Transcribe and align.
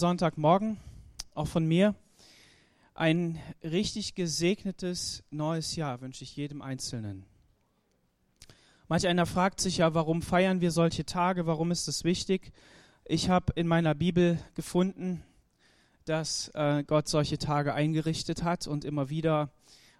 Sonntagmorgen, 0.00 0.78
auch 1.34 1.46
von 1.46 1.66
mir. 1.66 1.94
Ein 2.94 3.38
richtig 3.62 4.14
gesegnetes 4.14 5.22
neues 5.30 5.76
Jahr 5.76 6.00
wünsche 6.00 6.24
ich 6.24 6.34
jedem 6.36 6.62
Einzelnen. 6.62 7.26
Manch 8.88 9.06
einer 9.06 9.26
fragt 9.26 9.60
sich 9.60 9.76
ja, 9.76 9.92
warum 9.92 10.22
feiern 10.22 10.62
wir 10.62 10.70
solche 10.70 11.04
Tage, 11.04 11.46
warum 11.46 11.70
ist 11.70 11.86
es 11.86 12.02
wichtig? 12.02 12.50
Ich 13.04 13.28
habe 13.28 13.52
in 13.56 13.68
meiner 13.68 13.94
Bibel 13.94 14.38
gefunden, 14.54 15.22
dass 16.06 16.48
äh, 16.54 16.82
Gott 16.82 17.06
solche 17.06 17.36
Tage 17.36 17.74
eingerichtet 17.74 18.42
hat 18.42 18.66
und 18.66 18.86
immer 18.86 19.10
wieder 19.10 19.52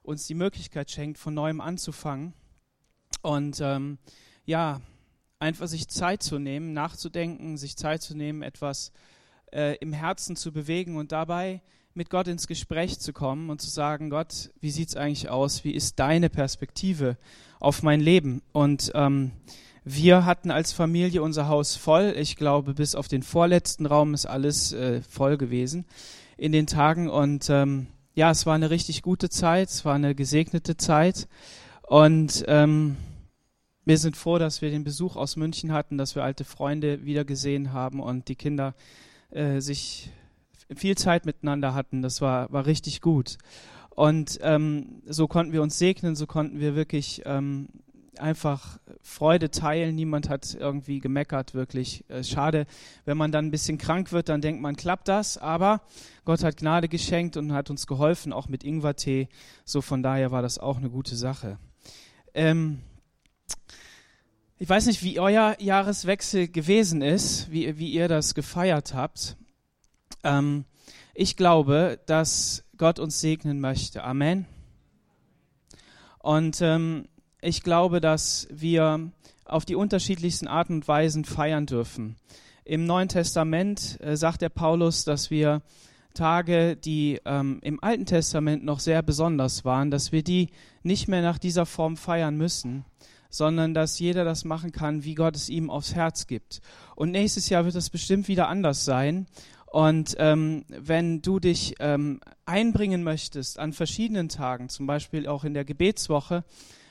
uns 0.02 0.26
die 0.26 0.34
Möglichkeit 0.34 0.90
schenkt, 0.90 1.18
von 1.18 1.34
neuem 1.34 1.60
anzufangen. 1.60 2.32
Und 3.20 3.60
ähm, 3.60 3.98
ja, 4.46 4.80
einfach 5.38 5.68
sich 5.68 5.88
Zeit 5.88 6.22
zu 6.22 6.38
nehmen, 6.38 6.72
nachzudenken, 6.72 7.58
sich 7.58 7.76
Zeit 7.76 8.00
zu 8.00 8.16
nehmen, 8.16 8.42
etwas 8.42 8.92
äh, 9.52 9.76
im 9.76 9.92
Herzen 9.92 10.36
zu 10.36 10.52
bewegen 10.52 10.96
und 10.96 11.12
dabei 11.12 11.62
mit 11.94 12.10
Gott 12.10 12.28
ins 12.28 12.46
Gespräch 12.46 13.00
zu 13.00 13.12
kommen 13.12 13.50
und 13.50 13.60
zu 13.60 13.68
sagen, 13.68 14.10
Gott, 14.10 14.50
wie 14.60 14.70
sieht 14.70 14.90
es 14.90 14.96
eigentlich 14.96 15.28
aus? 15.28 15.64
Wie 15.64 15.72
ist 15.72 15.98
deine 15.98 16.30
Perspektive 16.30 17.16
auf 17.58 17.82
mein 17.82 18.00
Leben? 18.00 18.42
Und 18.52 18.92
ähm, 18.94 19.32
wir 19.84 20.24
hatten 20.24 20.50
als 20.50 20.72
Familie 20.72 21.22
unser 21.22 21.48
Haus 21.48 21.76
voll. 21.76 22.14
Ich 22.16 22.36
glaube, 22.36 22.74
bis 22.74 22.94
auf 22.94 23.08
den 23.08 23.22
vorletzten 23.22 23.86
Raum 23.86 24.14
ist 24.14 24.26
alles 24.26 24.72
äh, 24.72 25.02
voll 25.02 25.36
gewesen 25.36 25.84
in 26.36 26.52
den 26.52 26.66
Tagen. 26.66 27.08
Und 27.08 27.50
ähm, 27.50 27.88
ja, 28.14 28.30
es 28.30 28.46
war 28.46 28.54
eine 28.54 28.70
richtig 28.70 29.02
gute 29.02 29.28
Zeit, 29.28 29.68
es 29.68 29.84
war 29.84 29.94
eine 29.94 30.14
gesegnete 30.14 30.76
Zeit. 30.76 31.28
Und 31.82 32.44
ähm, 32.46 32.96
wir 33.84 33.98
sind 33.98 34.16
froh, 34.16 34.38
dass 34.38 34.62
wir 34.62 34.70
den 34.70 34.84
Besuch 34.84 35.16
aus 35.16 35.36
München 35.36 35.72
hatten, 35.72 35.98
dass 35.98 36.14
wir 36.14 36.22
alte 36.22 36.44
Freunde 36.44 37.04
wieder 37.04 37.24
gesehen 37.24 37.72
haben 37.72 38.00
und 38.00 38.28
die 38.28 38.36
Kinder 38.36 38.74
äh, 39.30 39.60
sich 39.60 40.10
viel 40.74 40.96
Zeit 40.96 41.26
miteinander 41.26 41.74
hatten. 41.74 42.02
Das 42.02 42.20
war, 42.20 42.50
war 42.52 42.66
richtig 42.66 43.00
gut. 43.00 43.38
Und 43.90 44.38
ähm, 44.42 45.02
so 45.06 45.26
konnten 45.28 45.52
wir 45.52 45.62
uns 45.62 45.78
segnen, 45.78 46.16
so 46.16 46.26
konnten 46.26 46.60
wir 46.60 46.74
wirklich 46.74 47.22
ähm, 47.26 47.68
einfach 48.18 48.78
Freude 49.02 49.50
teilen. 49.50 49.94
Niemand 49.94 50.28
hat 50.28 50.54
irgendwie 50.54 51.00
gemeckert, 51.00 51.54
wirklich. 51.54 52.08
Äh, 52.08 52.22
schade, 52.22 52.66
wenn 53.04 53.16
man 53.16 53.32
dann 53.32 53.46
ein 53.46 53.50
bisschen 53.50 53.78
krank 53.78 54.12
wird, 54.12 54.28
dann 54.28 54.40
denkt 54.40 54.62
man, 54.62 54.76
klappt 54.76 55.08
das. 55.08 55.38
Aber 55.38 55.82
Gott 56.24 56.44
hat 56.44 56.58
Gnade 56.58 56.88
geschenkt 56.88 57.36
und 57.36 57.52
hat 57.52 57.70
uns 57.70 57.86
geholfen, 57.86 58.32
auch 58.32 58.48
mit 58.48 58.64
Ingwertee. 58.64 59.28
So 59.64 59.80
von 59.80 60.02
daher 60.02 60.30
war 60.30 60.42
das 60.42 60.58
auch 60.58 60.76
eine 60.76 60.90
gute 60.90 61.16
Sache. 61.16 61.58
Ähm, 62.34 62.80
ich 64.60 64.68
weiß 64.68 64.86
nicht, 64.86 65.02
wie 65.02 65.18
euer 65.18 65.56
Jahreswechsel 65.58 66.46
gewesen 66.46 67.00
ist, 67.00 67.50
wie, 67.50 67.78
wie 67.78 67.90
ihr 67.90 68.08
das 68.08 68.34
gefeiert 68.34 68.92
habt. 68.92 69.38
Ähm, 70.22 70.66
ich 71.14 71.38
glaube, 71.38 71.98
dass 72.04 72.62
Gott 72.76 72.98
uns 72.98 73.22
segnen 73.22 73.58
möchte. 73.60 74.04
Amen. 74.04 74.44
Und 76.18 76.60
ähm, 76.60 77.08
ich 77.40 77.62
glaube, 77.62 78.02
dass 78.02 78.48
wir 78.50 79.10
auf 79.46 79.64
die 79.64 79.76
unterschiedlichsten 79.76 80.46
Arten 80.46 80.74
und 80.74 80.88
Weisen 80.88 81.24
feiern 81.24 81.64
dürfen. 81.64 82.16
Im 82.66 82.84
Neuen 82.84 83.08
Testament 83.08 83.98
äh, 84.02 84.14
sagt 84.14 84.42
der 84.42 84.50
Paulus, 84.50 85.04
dass 85.04 85.30
wir 85.30 85.62
Tage, 86.12 86.76
die 86.76 87.18
ähm, 87.24 87.60
im 87.62 87.82
Alten 87.82 88.04
Testament 88.04 88.62
noch 88.62 88.80
sehr 88.80 89.02
besonders 89.02 89.64
waren, 89.64 89.90
dass 89.90 90.12
wir 90.12 90.22
die 90.22 90.50
nicht 90.82 91.08
mehr 91.08 91.22
nach 91.22 91.38
dieser 91.38 91.64
Form 91.64 91.96
feiern 91.96 92.36
müssen, 92.36 92.84
sondern 93.30 93.72
dass 93.72 93.98
jeder 93.98 94.24
das 94.24 94.44
machen 94.44 94.72
kann, 94.72 95.04
wie 95.04 95.14
Gott 95.14 95.36
es 95.36 95.48
ihm 95.48 95.70
aufs 95.70 95.94
Herz 95.94 96.26
gibt. 96.26 96.60
Und 96.96 97.12
nächstes 97.12 97.48
Jahr 97.48 97.64
wird 97.64 97.76
es 97.76 97.88
bestimmt 97.88 98.28
wieder 98.28 98.48
anders 98.48 98.84
sein. 98.84 99.26
Und 99.66 100.16
ähm, 100.18 100.64
wenn 100.68 101.22
du 101.22 101.38
dich 101.38 101.76
ähm, 101.78 102.20
einbringen 102.44 103.04
möchtest 103.04 103.58
an 103.58 103.72
verschiedenen 103.72 104.28
Tagen, 104.28 104.68
zum 104.68 104.86
Beispiel 104.86 105.28
auch 105.28 105.44
in 105.44 105.54
der 105.54 105.64
Gebetswoche, 105.64 106.44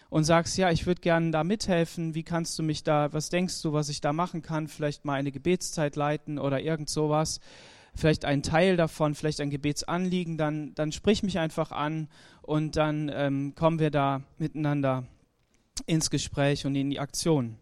und 0.10 0.24
sagst, 0.24 0.58
ja, 0.58 0.72
ich 0.72 0.88
würde 0.88 1.02
gerne 1.02 1.32
da 1.32 1.44
mithelfen, 1.44 2.16
wie 2.16 2.24
kannst 2.24 2.58
du 2.58 2.64
mich 2.64 2.84
da, 2.84 3.14
was 3.14 3.30
denkst 3.30 3.62
du, 3.62 3.74
was 3.74 3.90
ich 3.90 4.02
da 4.02 4.12
machen 4.12 4.42
kann, 4.42 4.68
vielleicht 4.68 5.06
mal 5.06 5.14
eine 5.14 5.32
Gebetszeit 5.32 5.96
leiten 5.96 6.40
oder 6.40 6.62
irgend 6.62 6.90
sowas, 6.90 7.40
vielleicht 7.94 8.26
einen 8.26 8.42
Teil 8.42 8.76
davon, 8.76 9.14
vielleicht 9.14 9.40
ein 9.40 9.52
Gebetsanliegen, 9.52 10.38
dann, 10.38 10.74
dann 10.74 10.92
sprich 10.92 11.22
mich 11.22 11.38
einfach 11.38 11.72
an 11.72 12.08
und 12.42 12.76
dann 12.76 13.12
ähm, 13.14 13.54
kommen 13.56 13.80
wir 13.80 13.92
da 13.92 14.24
miteinander 14.40 15.06
ins 15.86 16.10
Gespräch 16.10 16.66
und 16.66 16.76
in 16.76 16.90
die 16.90 17.00
Aktion. 17.00 17.58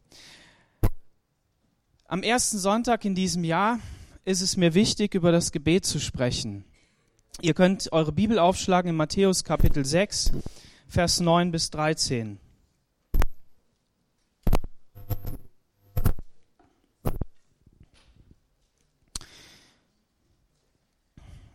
Am 2.06 2.24
ersten 2.24 2.58
Sonntag 2.58 3.04
in 3.06 3.16
diesem 3.16 3.44
Jahr 3.44 3.80
ist 4.24 4.42
es 4.42 4.58
mir 4.58 4.74
wichtig, 4.74 5.14
über 5.14 5.32
das 5.32 5.52
Gebet 5.52 5.86
zu 5.86 6.00
sprechen. 6.00 6.64
Ihr 7.42 7.54
könnt 7.54 7.92
eure 7.92 8.12
Bibel 8.12 8.40
aufschlagen 8.40 8.90
in 8.90 8.96
Matthäus 8.96 9.44
Kapitel 9.44 9.86
6, 9.86 10.32
Vers 10.88 11.20
9 11.20 11.52
bis 11.52 11.70
13. 11.70 12.40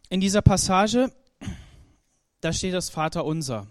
In 0.09 0.21
dieser 0.21 0.43
Passage, 0.43 1.11
da 2.43 2.53
steht 2.53 2.75
das 2.75 2.91
Vaterunser. 2.91 3.67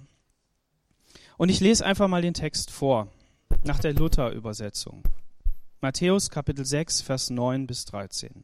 Und 1.41 1.49
ich 1.49 1.59
lese 1.59 1.83
einfach 1.83 2.07
mal 2.07 2.21
den 2.21 2.35
Text 2.35 2.69
vor, 2.69 3.07
nach 3.63 3.79
der 3.79 3.93
Luther-Übersetzung. 3.93 5.01
Matthäus 5.79 6.29
Kapitel 6.29 6.63
6, 6.63 7.01
Vers 7.01 7.31
9 7.31 7.65
bis 7.65 7.85
13. 7.85 8.43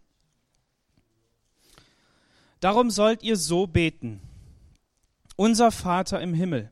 Darum 2.59 2.89
sollt 2.89 3.21
ihr 3.21 3.35
so 3.37 3.67
beten. 3.67 4.19
Unser 5.35 5.71
Vater 5.71 6.19
im 6.21 6.33
Himmel, 6.33 6.71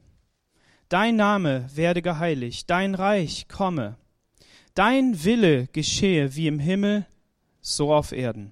dein 0.89 1.15
Name 1.15 1.69
werde 1.75 2.01
geheiligt, 2.01 2.71
dein 2.71 2.95
Reich 2.95 3.47
komme, 3.47 3.95
dein 4.73 5.23
Wille 5.25 5.67
geschehe 5.73 6.35
wie 6.35 6.47
im 6.47 6.57
Himmel, 6.57 7.05
so 7.61 7.93
auf 7.93 8.11
Erden. 8.11 8.51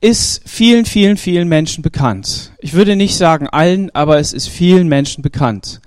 ist 0.00 0.48
vielen, 0.48 0.84
vielen, 0.84 1.16
vielen 1.16 1.48
Menschen 1.48 1.82
bekannt. 1.82 2.52
Ich 2.58 2.72
würde 2.72 2.96
nicht 2.96 3.16
sagen 3.16 3.48
allen, 3.48 3.90
aber 3.94 4.18
es 4.18 4.32
ist 4.32 4.48
vielen 4.48 4.88
Menschen 4.88 5.22
bekannt. 5.22 5.80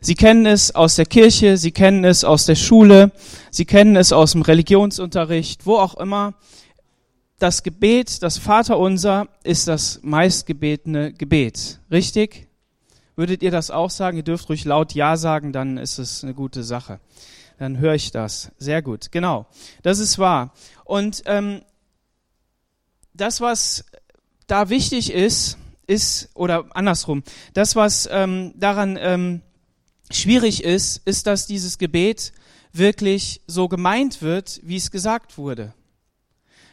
Sie 0.00 0.14
kennen 0.14 0.44
es 0.44 0.74
aus 0.74 0.96
der 0.96 1.06
Kirche, 1.06 1.56
sie 1.56 1.70
kennen 1.70 2.04
es 2.04 2.24
aus 2.24 2.44
der 2.44 2.56
Schule, 2.56 3.12
sie 3.50 3.64
kennen 3.64 3.96
es 3.96 4.12
aus 4.12 4.32
dem 4.32 4.42
Religionsunterricht, 4.42 5.64
wo 5.64 5.76
auch 5.76 5.94
immer. 5.94 6.34
Das 7.38 7.62
Gebet, 7.62 8.22
das 8.22 8.38
Vaterunser, 8.38 9.28
ist 9.44 9.66
das 9.66 10.00
meistgebetene 10.02 11.12
Gebet. 11.12 11.80
Richtig? 11.90 12.48
Würdet 13.16 13.42
ihr 13.42 13.50
das 13.50 13.70
auch 13.70 13.90
sagen? 13.90 14.16
Ihr 14.16 14.24
dürft 14.24 14.48
ruhig 14.48 14.64
laut 14.64 14.92
Ja 14.92 15.16
sagen, 15.16 15.52
dann 15.52 15.78
ist 15.78 15.98
es 15.98 16.22
eine 16.22 16.34
gute 16.34 16.64
Sache. 16.64 17.00
Dann 17.58 17.78
höre 17.78 17.94
ich 17.94 18.10
das. 18.10 18.50
Sehr 18.58 18.82
gut. 18.82 19.12
Genau. 19.12 19.46
Das 19.82 20.00
ist 20.00 20.18
wahr. 20.18 20.52
Und 20.84 21.22
ähm, 21.26 21.62
das, 23.14 23.40
was 23.40 23.84
da 24.46 24.68
wichtig 24.68 25.12
ist, 25.12 25.56
ist, 25.86 26.30
oder 26.34 26.66
andersrum, 26.70 27.22
das, 27.52 27.76
was 27.76 28.08
ähm, 28.10 28.52
daran 28.56 28.98
ähm, 29.00 29.42
schwierig 30.10 30.64
ist, 30.64 31.02
ist, 31.06 31.26
dass 31.26 31.46
dieses 31.46 31.78
Gebet 31.78 32.32
wirklich 32.72 33.40
so 33.46 33.68
gemeint 33.68 34.22
wird, 34.22 34.60
wie 34.62 34.76
es 34.76 34.90
gesagt 34.90 35.38
wurde. 35.38 35.74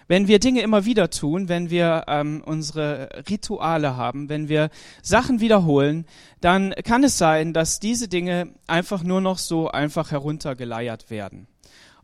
Wenn 0.08 0.28
wir 0.28 0.40
Dinge 0.40 0.62
immer 0.62 0.84
wieder 0.84 1.10
tun, 1.10 1.48
wenn 1.48 1.70
wir 1.70 2.04
ähm, 2.08 2.44
unsere 2.46 3.24
Rituale 3.30 3.96
haben, 3.96 4.28
wenn 4.28 4.50
wir 4.50 4.70
Sachen 5.02 5.40
wiederholen, 5.40 6.06
dann 6.42 6.74
kann 6.84 7.06
es 7.06 7.18
sein, 7.18 7.54
dass 7.54 7.80
diese 7.80 8.10
Dinge 8.10 8.50
einfach 8.68 9.04
nur 9.04 9.22
noch 9.22 9.38
so 9.38 9.70
einfach 9.70 10.12
heruntergeleiert 10.12 11.10
werden. 11.10 11.48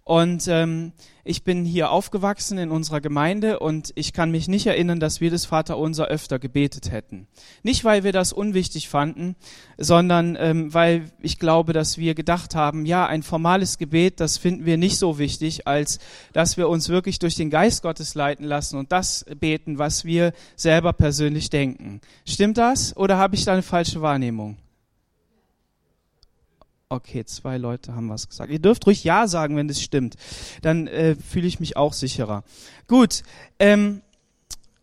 Und 0.08 0.48
ähm, 0.48 0.94
ich 1.26 1.44
bin 1.44 1.66
hier 1.66 1.92
aufgewachsen 1.92 2.58
in 2.58 2.72
unserer 2.72 3.02
Gemeinde 3.02 3.60
und 3.60 3.92
ich 3.96 4.14
kann 4.14 4.32
mich 4.32 4.48
nicht 4.48 4.66
erinnern, 4.66 5.02
dass 5.02 5.20
wir 5.20 5.30
das 5.30 5.46
Vaterunser 5.46 6.06
öfter 6.06 6.40
gebetet 6.40 6.92
hätten. 6.92 7.28
Nicht, 7.62 7.84
weil 7.84 8.06
wir 8.06 8.14
das 8.14 8.32
unwichtig 8.32 8.88
fanden, 8.88 9.36
sondern 9.78 10.38
ähm, 10.40 10.74
weil 10.74 11.12
ich 11.20 11.40
glaube, 11.40 11.74
dass 11.74 11.98
wir 11.98 12.16
gedacht 12.16 12.56
haben, 12.56 12.86
ja, 12.86 13.06
ein 13.06 13.22
formales 13.22 13.78
Gebet, 13.78 14.22
das 14.22 14.38
finden 14.38 14.66
wir 14.66 14.78
nicht 14.78 14.98
so 14.98 15.20
wichtig, 15.20 15.68
als 15.68 16.00
dass 16.32 16.56
wir 16.56 16.70
uns 16.70 16.88
wirklich 16.88 17.20
durch 17.20 17.36
den 17.36 17.50
Geist 17.50 17.82
Gottes 17.82 18.16
leiten 18.16 18.46
lassen 18.46 18.78
und 18.78 18.94
das 18.94 19.26
beten, 19.42 19.78
was 19.78 20.06
wir 20.06 20.32
selber 20.56 20.94
persönlich 20.94 21.50
denken. 21.50 22.00
Stimmt 22.26 22.58
das 22.58 22.96
oder 22.96 23.18
habe 23.18 23.36
ich 23.36 23.44
da 23.44 23.52
eine 23.52 23.62
falsche 23.62 24.02
Wahrnehmung? 24.02 24.56
Okay, 26.90 27.26
zwei 27.26 27.58
Leute 27.58 27.96
haben 27.96 28.10
was 28.10 28.30
gesagt. 28.30 28.50
Ihr 28.50 28.60
dürft 28.60 28.88
ruhig 28.88 29.04
Ja 29.04 29.28
sagen, 29.28 29.58
wenn 29.58 29.68
das 29.68 29.82
stimmt. 29.82 30.16
Dann 30.62 30.88
äh, 30.88 31.16
fühle 31.16 31.46
ich 31.46 31.60
mich 31.60 31.76
auch 31.76 31.92
sicherer. 31.92 32.46
Gut. 32.88 33.24
Ähm, 33.60 34.02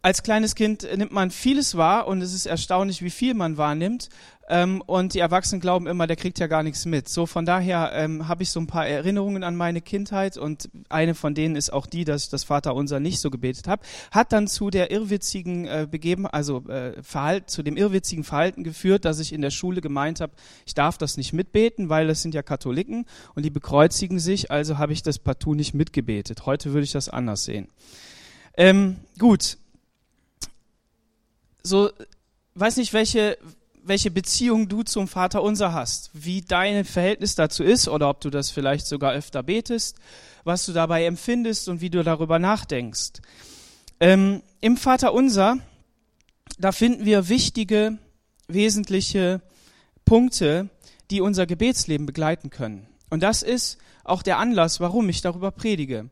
als 0.04 0.22
kleines 0.22 0.54
Kind 0.54 0.86
nimmt 0.98 1.12
man 1.12 1.30
vieles 1.30 1.78
wahr 1.78 2.06
und 2.06 2.20
es 2.20 2.34
ist 2.34 2.44
erstaunlich, 2.44 3.00
wie 3.00 3.08
viel 3.08 3.32
man 3.32 3.56
wahrnimmt. 3.56 4.10
Ähm, 4.50 4.82
und 4.84 5.14
die 5.14 5.20
Erwachsenen 5.20 5.62
glauben 5.62 5.86
immer, 5.86 6.06
der 6.06 6.16
kriegt 6.16 6.38
ja 6.38 6.46
gar 6.46 6.62
nichts 6.62 6.84
mit. 6.84 7.08
So 7.08 7.24
von 7.24 7.46
daher 7.46 7.90
ähm, 7.94 8.28
habe 8.28 8.42
ich 8.42 8.50
so 8.50 8.60
ein 8.60 8.66
paar 8.66 8.86
Erinnerungen 8.86 9.42
an 9.42 9.56
meine 9.56 9.80
Kindheit 9.80 10.36
und 10.36 10.68
eine 10.90 11.14
von 11.14 11.34
denen 11.34 11.56
ist 11.56 11.72
auch 11.72 11.86
die, 11.86 12.04
dass 12.04 12.24
ich 12.24 12.28
das 12.28 12.44
Vaterunser 12.44 13.00
nicht 13.00 13.18
so 13.18 13.30
gebetet 13.30 13.66
habe. 13.66 13.82
Hat 14.10 14.34
dann 14.34 14.46
zu 14.46 14.68
der 14.68 14.90
irrwitzigen 14.90 15.66
äh, 15.66 15.88
begeben, 15.90 16.26
also 16.26 16.68
äh, 16.68 17.02
Verhalten, 17.02 17.48
zu 17.48 17.62
dem 17.62 17.78
irrwitzigen 17.78 18.24
Verhalten 18.24 18.62
geführt, 18.62 19.06
dass 19.06 19.20
ich 19.20 19.32
in 19.32 19.40
der 19.40 19.48
Schule 19.48 19.80
gemeint 19.80 20.20
habe, 20.20 20.34
ich 20.66 20.74
darf 20.74 20.98
das 20.98 21.16
nicht 21.16 21.32
mitbeten, 21.32 21.88
weil 21.88 22.08
das 22.08 22.20
sind 22.20 22.34
ja 22.34 22.42
Katholiken 22.42 23.06
und 23.34 23.42
die 23.46 23.50
bekreuzigen 23.50 24.18
sich. 24.18 24.50
Also 24.50 24.76
habe 24.76 24.92
ich 24.92 25.02
das 25.02 25.18
partout 25.18 25.54
nicht 25.54 25.72
mitgebetet. 25.72 26.44
Heute 26.44 26.74
würde 26.74 26.84
ich 26.84 26.92
das 26.92 27.08
anders 27.08 27.44
sehen. 27.44 27.68
Ähm, 28.58 28.96
gut. 29.18 29.56
So, 31.64 31.90
weiß 32.54 32.76
nicht, 32.76 32.92
welche 32.92 33.38
welche 33.84 34.10
Beziehung 34.10 34.68
du 34.68 34.82
zum 34.82 35.06
Vater 35.06 35.42
unser 35.42 35.72
hast, 35.72 36.10
wie 36.14 36.40
dein 36.40 36.84
Verhältnis 36.84 37.34
dazu 37.34 37.62
ist 37.62 37.86
oder 37.86 38.08
ob 38.08 38.20
du 38.20 38.30
das 38.30 38.50
vielleicht 38.50 38.86
sogar 38.86 39.12
öfter 39.12 39.42
betest, 39.42 39.98
was 40.42 40.64
du 40.66 40.72
dabei 40.72 41.04
empfindest 41.04 41.68
und 41.68 41.80
wie 41.80 41.90
du 41.90 42.02
darüber 42.02 42.38
nachdenkst. 42.38 43.20
Ähm, 44.00 44.42
Im 44.60 44.76
Vater 44.76 45.12
unser, 45.12 45.58
da 46.58 46.72
finden 46.72 47.04
wir 47.04 47.28
wichtige, 47.28 47.98
wesentliche 48.48 49.42
Punkte, 50.04 50.70
die 51.10 51.20
unser 51.20 51.46
Gebetsleben 51.46 52.06
begleiten 52.06 52.50
können. 52.50 52.86
Und 53.10 53.22
das 53.22 53.42
ist 53.42 53.78
auch 54.02 54.22
der 54.22 54.38
Anlass, 54.38 54.80
warum 54.80 55.08
ich 55.08 55.20
darüber 55.20 55.50
predige. 55.50 56.10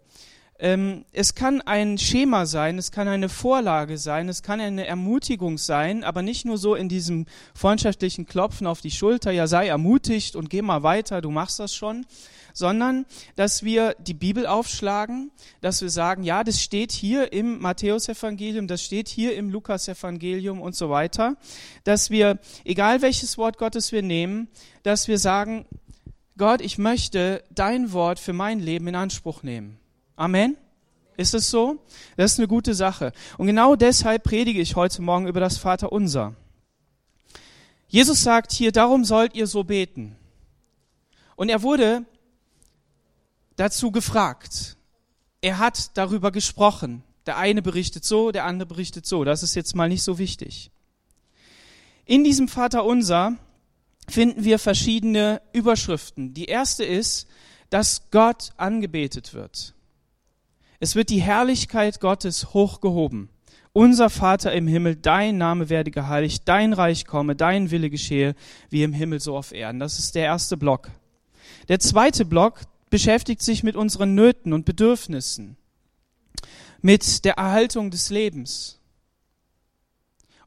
Ähm, 0.63 1.05
es 1.11 1.35
kann 1.35 1.61
ein 1.61 1.99
Schema 1.99 2.47
sein, 2.47 2.79
es 2.79 2.93
kann 2.93 3.09
eine 3.09 3.29
Vorlage 3.29 3.99
sein, 3.99 4.29
es 4.29 4.45
kann 4.45 4.61
eine 4.61 4.87
Ermutigung 4.87 5.59
sein, 5.59 6.05
aber 6.05 6.23
nicht 6.23 6.45
nur 6.45 6.57
so 6.57 6.77
in 6.77 6.89
diesem 6.89 7.27
freundschaftlichen 7.53 8.27
Klopfen 8.27 8.69
auf 8.69 8.81
die 8.81 8.93
Schulter, 8.93 9.33
ja 9.33 9.49
sei 9.49 9.67
ermutigt 9.67 10.37
und 10.37 10.51
geh 10.51 10.63
mal 10.63 10.85
weiter, 10.85 11.21
du 11.21 11.33
machst 11.33 11.59
das 11.59 11.75
schon, 11.75 12.07
sondern 12.55 13.07
dass 13.35 13.65
wir 13.65 13.97
die 13.99 14.15
Bibel 14.15 14.47
aufschlagen, 14.47 15.33
dass 15.63 15.83
wir 15.83 15.91
sagen, 15.91 16.23
ja, 16.23 16.45
das 16.45 16.63
steht 16.63 16.93
hier 16.93 17.33
im 17.33 17.59
Matthäusevangelium, 17.59 18.69
das 18.69 18.85
steht 18.85 19.09
hier 19.09 19.35
im 19.35 19.51
Lukasevangelium 19.51 20.61
und 20.61 20.77
so 20.77 20.91
weiter, 20.91 21.35
dass 21.83 22.09
wir, 22.09 22.39
egal 22.65 23.03
welches 23.03 23.37
Wort 23.37 23.59
Gottes 23.59 23.91
wir 23.91 24.03
nehmen, 24.03 24.47
dass 24.85 25.09
wir 25.09 25.19
sagen, 25.19 25.67
Gott, 26.39 26.61
ich 26.61 26.79
möchte 26.79 27.43
dein 27.51 27.93
Wort 27.93 28.21
für 28.21 28.33
mein 28.33 28.61
Leben 28.61 28.87
in 28.87 28.95
Anspruch 28.95 29.43
nehmen. 29.43 29.82
Amen. 30.17 30.57
Ist 31.17 31.35
es 31.35 31.51
so? 31.51 31.79
Das 32.17 32.33
ist 32.33 32.39
eine 32.39 32.49
gute 32.49 32.75
Sache. 32.75 33.13
Und 33.39 33.47
genau 33.47 33.77
deshalb 33.77 34.25
predige 34.25 34.61
ich 34.61 34.77
heute 34.77 35.03
Morgen 35.03 35.27
über 35.27 35.41
das 35.41 35.59
Vaterunser. 35.59 36.35
Jesus 37.89 38.23
sagt 38.23 38.53
hier, 38.53 38.73
darum 38.73 39.05
sollt 39.05 39.35
ihr 39.35 39.47
so 39.47 39.65
beten. 39.65 40.17
Und 41.37 41.49
er 41.49 41.63
wurde 41.63 42.05
dazu 43.57 43.91
gefragt. 43.91 44.77
Er 45.43 45.59
hat 45.59 45.97
darüber 45.97 46.33
gesprochen. 46.33 47.03
Der 47.27 47.37
eine 47.37 47.63
berichtet 47.63 48.05
so, 48.05 48.33
der 48.33 48.45
andere 48.45 48.67
berichtet 48.67 49.07
so. 49.07 49.25
Das 49.25 49.43
ist 49.43 49.55
jetzt 49.55 49.77
mal 49.77 49.89
nicht 49.89 50.03
so 50.03 50.19
wichtig. 50.19 50.71
In 52.05 52.25
diesem 52.25 52.49
Vaterunser 52.49 53.37
finden 54.09 54.45
wir 54.45 54.59
verschiedene 54.59 55.41
Überschriften. 55.53 56.35
Die 56.35 56.47
erste 56.47 56.85
ist, 56.85 57.29
dass 57.71 58.11
Gott 58.11 58.51
angebetet 58.57 59.35
wird. 59.35 59.75
Es 60.83 60.97
wird 60.97 61.11
die 61.11 61.23
Herrlichkeit 61.23 62.01
Gottes 62.01 62.55
hochgehoben. 62.55 63.29
Unser 63.73 64.11
Vater 64.11 64.53
im 64.53 64.67
Himmel, 64.67 64.97
dein 64.97 65.39
Name 65.39 65.69
werde 65.69 65.93
geheiligt, 65.93 66.43
dein 66.47 66.73
Reich 66.73 67.07
komme, 67.07 67.37
dein 67.37 67.71
Wille 67.71 67.89
geschehe, 67.89 68.35
wie 68.69 68.83
im 68.83 68.93
Himmel 68.93 69.21
so 69.21 69.37
auf 69.37 69.53
Erden. 69.53 69.79
Das 69.79 70.01
ist 70.01 70.17
der 70.17 70.25
erste 70.25 70.57
Block. 70.57 70.91
Der 71.69 71.79
zweite 71.79 72.25
Block 72.25 72.63
beschäftigt 72.91 73.43
sich 73.43 73.63
mit 73.63 73.77
unseren 73.77 74.17
Nöten 74.17 74.53
und 74.53 74.65
Bedürfnissen, 74.65 75.57
mit 76.81 77.25
der 77.25 77.35
Erhaltung 77.35 77.93
des 77.93 78.11
Lebens. 78.11 78.81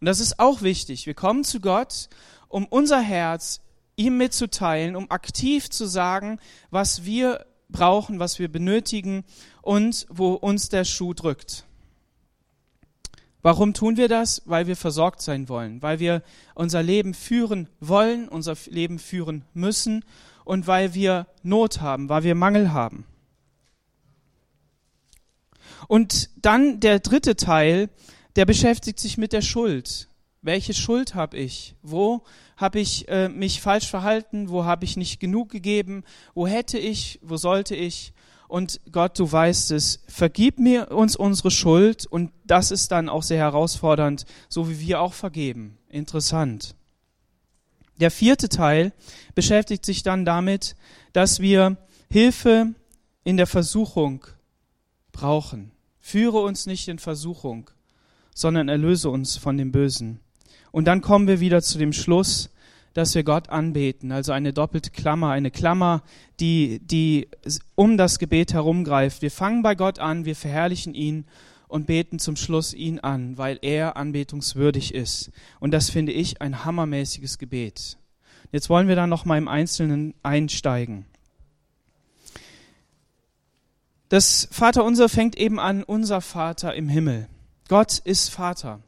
Und 0.02 0.06
das 0.06 0.20
ist 0.20 0.38
auch 0.38 0.64
wichtig. 0.64 1.06
Wir 1.06 1.14
kommen 1.14 1.46
zu 1.46 1.62
Gott, 1.62 2.10
um 2.50 2.66
unser 2.66 3.00
Herz 3.00 3.62
ihm 3.96 4.18
mitzuteilen, 4.18 4.98
um 4.98 5.10
aktiv 5.12 5.70
zu 5.70 5.86
sagen, 5.86 6.42
was 6.72 7.06
wir 7.06 7.46
brauchen, 7.76 8.20
was 8.20 8.40
wir 8.40 8.48
benötigen 8.48 9.26
und 9.62 10.06
wo 10.10 10.34
uns 10.34 10.70
der 10.70 10.86
Schuh 10.86 11.14
drückt. 11.14 11.66
Warum 13.42 13.74
tun 13.74 13.98
wir 13.98 14.08
das? 14.08 14.42
Weil 14.46 14.66
wir 14.66 14.76
versorgt 14.76 15.22
sein 15.22 15.50
wollen, 15.50 15.82
weil 15.82 16.00
wir 16.00 16.24
unser 16.56 16.82
Leben 16.82 17.14
führen 17.14 17.70
wollen, 17.80 18.28
unser 18.28 18.56
Leben 18.68 18.98
führen 18.98 19.44
müssen 19.54 20.04
und 20.46 20.68
weil 20.68 20.94
wir 20.94 21.28
Not 21.44 21.82
haben, 21.82 22.10
weil 22.10 22.24
wir 22.24 22.34
Mangel 22.34 22.74
haben. 22.74 23.06
Und 25.88 26.30
dann 26.38 26.80
der 26.80 27.00
dritte 27.00 27.36
Teil, 27.36 27.90
der 28.36 28.46
beschäftigt 28.46 29.00
sich 29.00 29.18
mit 29.18 29.34
der 29.34 29.42
Schuld. 29.42 30.08
Welche 30.46 30.76
Schuld 30.76 31.16
habe 31.16 31.38
ich? 31.38 31.74
Wo 31.82 32.22
habe 32.56 32.80
ich 32.80 33.08
äh, 33.08 33.30
mich 33.30 33.62
falsch 33.62 33.88
verhalten? 33.88 34.48
Wo 34.50 34.64
habe 34.64 34.86
ich 34.86 34.96
nicht 34.96 35.20
genug 35.20 35.50
gegeben? 35.50 36.04
Wo 36.36 36.46
hätte 36.46 36.78
ich? 36.78 37.20
Wo 37.24 37.36
sollte 37.36 37.76
ich? 37.76 38.14
Und 38.48 38.80
Gott, 38.92 39.18
du 39.18 39.32
weißt 39.32 39.72
es, 39.72 40.04
vergib 40.08 40.60
mir 40.60 40.92
uns 40.92 41.16
unsere 41.16 41.50
Schuld 41.50 42.06
und 42.06 42.32
das 42.44 42.70
ist 42.70 42.92
dann 42.92 43.10
auch 43.10 43.24
sehr 43.24 43.40
herausfordernd, 43.40 44.26
so 44.48 44.70
wie 44.70 44.80
wir 44.80 45.02
auch 45.02 45.14
vergeben. 45.14 45.80
Interessant. 45.90 46.76
Der 48.00 48.12
vierte 48.12 48.48
Teil 48.48 48.94
beschäftigt 49.34 49.84
sich 49.84 50.04
dann 50.04 50.26
damit, 50.26 50.76
dass 51.12 51.40
wir 51.40 51.76
Hilfe 52.12 52.76
in 53.24 53.38
der 53.38 53.48
Versuchung 53.48 54.28
brauchen. 55.12 55.72
Führe 56.00 56.44
uns 56.44 56.68
nicht 56.68 56.88
in 56.88 57.00
Versuchung, 57.00 57.72
sondern 58.36 58.70
erlöse 58.70 59.10
uns 59.10 59.38
von 59.38 59.58
dem 59.58 59.72
Bösen. 59.72 60.20
Und 60.76 60.84
dann 60.84 61.00
kommen 61.00 61.30
wir 61.30 61.40
wieder 61.40 61.62
zu 61.62 61.78
dem 61.78 61.94
Schluss, 61.94 62.50
dass 62.94 63.16
wir 63.16 63.24
Gott 63.24 63.48
anbeten. 63.48 64.12
Also 64.12 64.34
eine 64.34 64.52
doppelte 64.52 64.90
Klammer, 64.90 65.30
eine 65.30 65.50
Klammer, 65.50 66.04
die, 66.42 66.82
die 66.84 67.30
um 67.76 67.96
das 67.96 68.20
Gebet 68.20 68.52
herumgreift. 68.52 69.22
Wir 69.22 69.32
fangen 69.32 69.64
bei 69.64 69.74
Gott 69.74 70.00
an, 70.00 70.26
wir 70.26 70.36
verherrlichen 70.36 70.94
ihn 70.94 71.28
und 71.70 71.88
beten 71.88 72.20
zum 72.20 72.36
Schluss 72.36 72.74
ihn 72.74 73.00
an, 73.00 73.38
weil 73.38 73.58
er 73.62 73.96
anbetungswürdig 73.96 74.94
ist. 74.94 75.32
Und 75.62 75.72
das 75.72 75.90
finde 75.90 76.12
ich 76.12 76.42
ein 76.42 76.66
hammermäßiges 76.66 77.38
Gebet. 77.38 77.98
Jetzt 78.52 78.70
wollen 78.70 78.90
wir 78.90 78.98
dann 78.98 79.10
noch 79.10 79.24
mal 79.24 79.38
im 79.38 79.48
Einzelnen 79.48 80.14
einsteigen. 80.24 81.06
Das 84.10 84.50
Vaterunser 84.52 85.08
fängt 85.08 85.38
eben 85.38 85.58
an, 85.58 85.84
unser 85.84 86.20
Vater 86.20 86.76
im 86.76 86.90
Himmel. 86.90 87.30
Gott 87.70 88.00
ist 88.00 88.28
Vater. 88.30 88.82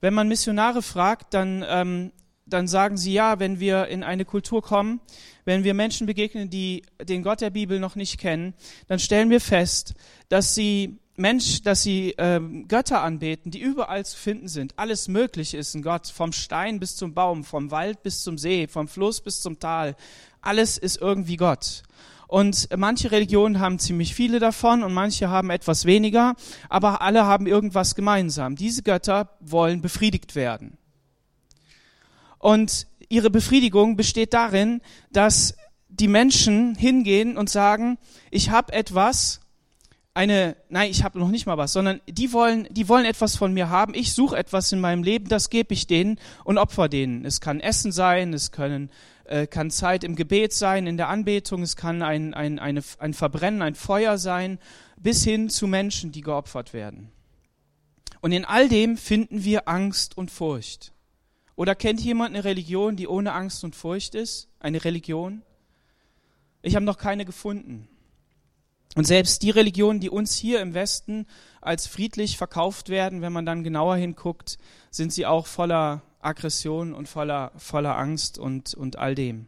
Wenn 0.00 0.14
man 0.14 0.28
Missionare 0.28 0.82
fragt, 0.82 1.34
dann, 1.34 1.64
ähm, 1.68 2.12
dann 2.46 2.68
sagen 2.68 2.96
sie 2.96 3.12
ja, 3.12 3.38
wenn 3.40 3.60
wir 3.60 3.88
in 3.88 4.02
eine 4.02 4.24
Kultur 4.24 4.62
kommen, 4.62 5.00
wenn 5.44 5.64
wir 5.64 5.74
Menschen 5.74 6.06
begegnen, 6.06 6.50
die 6.50 6.82
den 7.02 7.22
Gott 7.22 7.40
der 7.40 7.50
Bibel 7.50 7.80
noch 7.80 7.96
nicht 7.96 8.18
kennen, 8.18 8.54
dann 8.86 8.98
stellen 8.98 9.30
wir 9.30 9.40
fest, 9.40 9.94
dass 10.28 10.54
sie 10.54 10.98
Mensch, 11.16 11.62
dass 11.62 11.82
sie 11.82 12.14
ähm, 12.16 12.68
Götter 12.68 13.02
anbeten, 13.02 13.50
die 13.50 13.60
überall 13.60 14.06
zu 14.06 14.16
finden 14.16 14.46
sind. 14.46 14.78
Alles 14.78 15.08
Mögliche 15.08 15.56
ist 15.56 15.74
ein 15.74 15.82
Gott, 15.82 16.06
vom 16.06 16.32
Stein 16.32 16.78
bis 16.78 16.94
zum 16.94 17.12
Baum, 17.12 17.42
vom 17.42 17.72
Wald 17.72 18.04
bis 18.04 18.22
zum 18.22 18.38
See, 18.38 18.68
vom 18.68 18.86
Fluss 18.86 19.20
bis 19.20 19.40
zum 19.40 19.58
Tal. 19.58 19.96
Alles 20.40 20.78
ist 20.78 21.00
irgendwie 21.00 21.36
Gott. 21.36 21.82
Und 22.28 22.68
manche 22.76 23.10
Religionen 23.10 23.58
haben 23.58 23.78
ziemlich 23.78 24.14
viele 24.14 24.38
davon 24.38 24.84
und 24.84 24.92
manche 24.92 25.30
haben 25.30 25.48
etwas 25.48 25.86
weniger, 25.86 26.36
aber 26.68 27.00
alle 27.00 27.24
haben 27.24 27.46
irgendwas 27.46 27.94
gemeinsam. 27.94 28.54
Diese 28.54 28.82
Götter 28.82 29.30
wollen 29.40 29.80
befriedigt 29.80 30.36
werden. 30.36 30.76
Und 32.38 32.86
ihre 33.08 33.30
Befriedigung 33.30 33.96
besteht 33.96 34.34
darin, 34.34 34.82
dass 35.10 35.56
die 35.88 36.06
Menschen 36.06 36.74
hingehen 36.74 37.38
und 37.38 37.48
sagen, 37.48 37.96
ich 38.30 38.50
habe 38.50 38.74
etwas, 38.74 39.40
eine, 40.12 40.54
nein, 40.68 40.90
ich 40.90 41.04
habe 41.04 41.18
noch 41.18 41.28
nicht 41.28 41.46
mal 41.46 41.56
was, 41.56 41.72
sondern 41.72 42.02
die 42.06 42.34
wollen, 42.34 42.68
die 42.70 42.90
wollen 42.90 43.06
etwas 43.06 43.36
von 43.36 43.54
mir 43.54 43.70
haben. 43.70 43.94
Ich 43.94 44.12
suche 44.12 44.36
etwas 44.36 44.70
in 44.70 44.80
meinem 44.80 45.02
Leben, 45.02 45.28
das 45.28 45.48
gebe 45.48 45.72
ich 45.72 45.86
denen 45.86 46.20
und 46.44 46.58
opfer 46.58 46.90
denen. 46.90 47.24
Es 47.24 47.40
kann 47.40 47.60
Essen 47.60 47.90
sein, 47.90 48.34
es 48.34 48.52
können 48.52 48.90
äh, 49.28 49.46
kann 49.46 49.70
Zeit 49.70 50.04
im 50.04 50.16
Gebet 50.16 50.52
sein, 50.52 50.86
in 50.86 50.96
der 50.96 51.08
Anbetung, 51.08 51.62
es 51.62 51.76
kann 51.76 52.02
ein, 52.02 52.34
ein, 52.34 52.58
eine, 52.58 52.82
ein 52.98 53.14
Verbrennen, 53.14 53.62
ein 53.62 53.74
Feuer 53.74 54.18
sein, 54.18 54.58
bis 54.96 55.24
hin 55.24 55.50
zu 55.50 55.66
Menschen, 55.66 56.12
die 56.12 56.22
geopfert 56.22 56.72
werden. 56.72 57.12
Und 58.20 58.32
in 58.32 58.44
all 58.44 58.68
dem 58.68 58.96
finden 58.96 59.44
wir 59.44 59.68
Angst 59.68 60.16
und 60.16 60.30
Furcht. 60.30 60.92
Oder 61.54 61.74
kennt 61.74 62.00
jemand 62.00 62.34
eine 62.34 62.44
Religion, 62.44 62.96
die 62.96 63.06
ohne 63.06 63.32
Angst 63.32 63.64
und 63.64 63.76
Furcht 63.76 64.14
ist? 64.14 64.48
Eine 64.60 64.84
Religion? 64.84 65.42
Ich 66.62 66.74
habe 66.74 66.84
noch 66.84 66.98
keine 66.98 67.24
gefunden. 67.24 67.88
Und 68.96 69.06
selbst 69.06 69.42
die 69.42 69.50
Religionen, 69.50 70.00
die 70.00 70.10
uns 70.10 70.34
hier 70.34 70.60
im 70.60 70.74
Westen 70.74 71.26
als 71.60 71.86
friedlich 71.86 72.36
verkauft 72.36 72.88
werden, 72.88 73.22
wenn 73.22 73.32
man 73.32 73.46
dann 73.46 73.62
genauer 73.62 73.96
hinguckt, 73.96 74.58
sind 74.90 75.12
sie 75.12 75.26
auch 75.26 75.46
voller 75.46 76.02
Aggression 76.20 76.94
und 76.94 77.08
voller, 77.08 77.52
voller 77.56 77.96
Angst 77.96 78.38
und, 78.38 78.74
und 78.74 78.96
all 78.96 79.14
dem. 79.14 79.46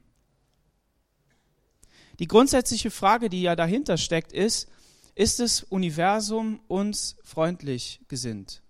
Die 2.19 2.29
grundsätzliche 2.29 2.91
Frage, 2.91 3.31
die 3.31 3.43
ja 3.43 3.57
dahinter 3.57 3.97
steckt, 3.97 4.33
ist, 4.33 4.69
ist 5.15 5.41
das 5.41 5.63
Universum 5.63 6.61
uns 6.69 7.17
freundlich 7.25 8.01
gesinnt? 8.09 8.63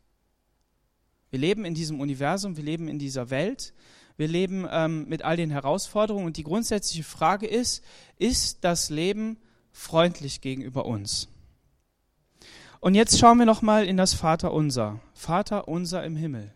Wir 1.31 1.39
leben 1.39 1.65
in 1.65 1.75
diesem 1.75 2.01
Universum, 2.01 2.57
wir 2.57 2.65
leben 2.65 2.89
in 2.89 2.99
dieser 2.99 3.31
Welt, 3.31 3.73
wir 4.17 4.29
leben 4.29 4.67
ähm, 4.71 5.09
mit 5.09 5.23
all 5.23 5.37
den 5.37 5.51
Herausforderungen 5.51 6.27
und 6.27 6.37
die 6.37 6.43
grundsätzliche 6.43 7.05
Frage 7.05 7.47
ist, 7.47 7.83
ist 8.19 8.59
das 8.63 8.91
Leben 8.91 9.39
freundlich 9.73 10.41
gegenüber 10.41 10.87
uns? 10.87 11.29
Und 12.81 12.95
jetzt 12.95 13.19
schauen 13.19 13.39
wir 13.39 13.47
noch 13.47 13.63
mal 13.63 13.85
in 13.85 13.97
das 13.97 14.15
Vaterunser. 14.15 15.01
Vater 15.13 15.69
unser 15.69 16.05
im 16.05 16.17
Himmel. 16.17 16.53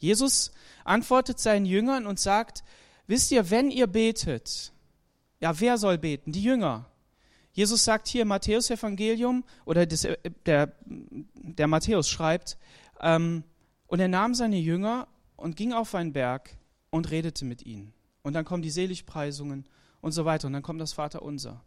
Jesus 0.00 0.50
antwortet 0.84 1.38
seinen 1.38 1.66
Jüngern 1.66 2.06
und 2.06 2.18
sagt, 2.18 2.64
wisst 3.06 3.30
ihr, 3.30 3.50
wenn 3.50 3.70
ihr 3.70 3.86
betet, 3.86 4.72
ja, 5.40 5.58
wer 5.60 5.78
soll 5.78 5.98
beten? 5.98 6.32
Die 6.32 6.42
Jünger. 6.42 6.86
Jesus 7.52 7.84
sagt 7.84 8.08
hier 8.08 8.22
im 8.22 8.28
Matthäus-Evangelium, 8.28 9.44
oder 9.64 9.86
das, 9.86 10.04
äh, 10.04 10.16
der, 10.46 10.72
der 10.84 11.66
Matthäus 11.66 12.08
schreibt, 12.08 12.56
ähm, 13.00 13.44
und 13.86 14.00
er 14.00 14.08
nahm 14.08 14.34
seine 14.34 14.58
Jünger 14.58 15.08
und 15.36 15.56
ging 15.56 15.72
auf 15.72 15.94
einen 15.94 16.12
Berg 16.12 16.56
und 16.90 17.10
redete 17.10 17.44
mit 17.44 17.64
ihnen. 17.66 17.92
Und 18.22 18.34
dann 18.34 18.44
kommen 18.44 18.62
die 18.62 18.70
Seligpreisungen 18.70 19.66
und 20.00 20.12
so 20.12 20.24
weiter. 20.24 20.46
Und 20.46 20.52
dann 20.52 20.62
kommt 20.62 20.80
das 20.80 20.92
Vaterunser. 20.92 21.62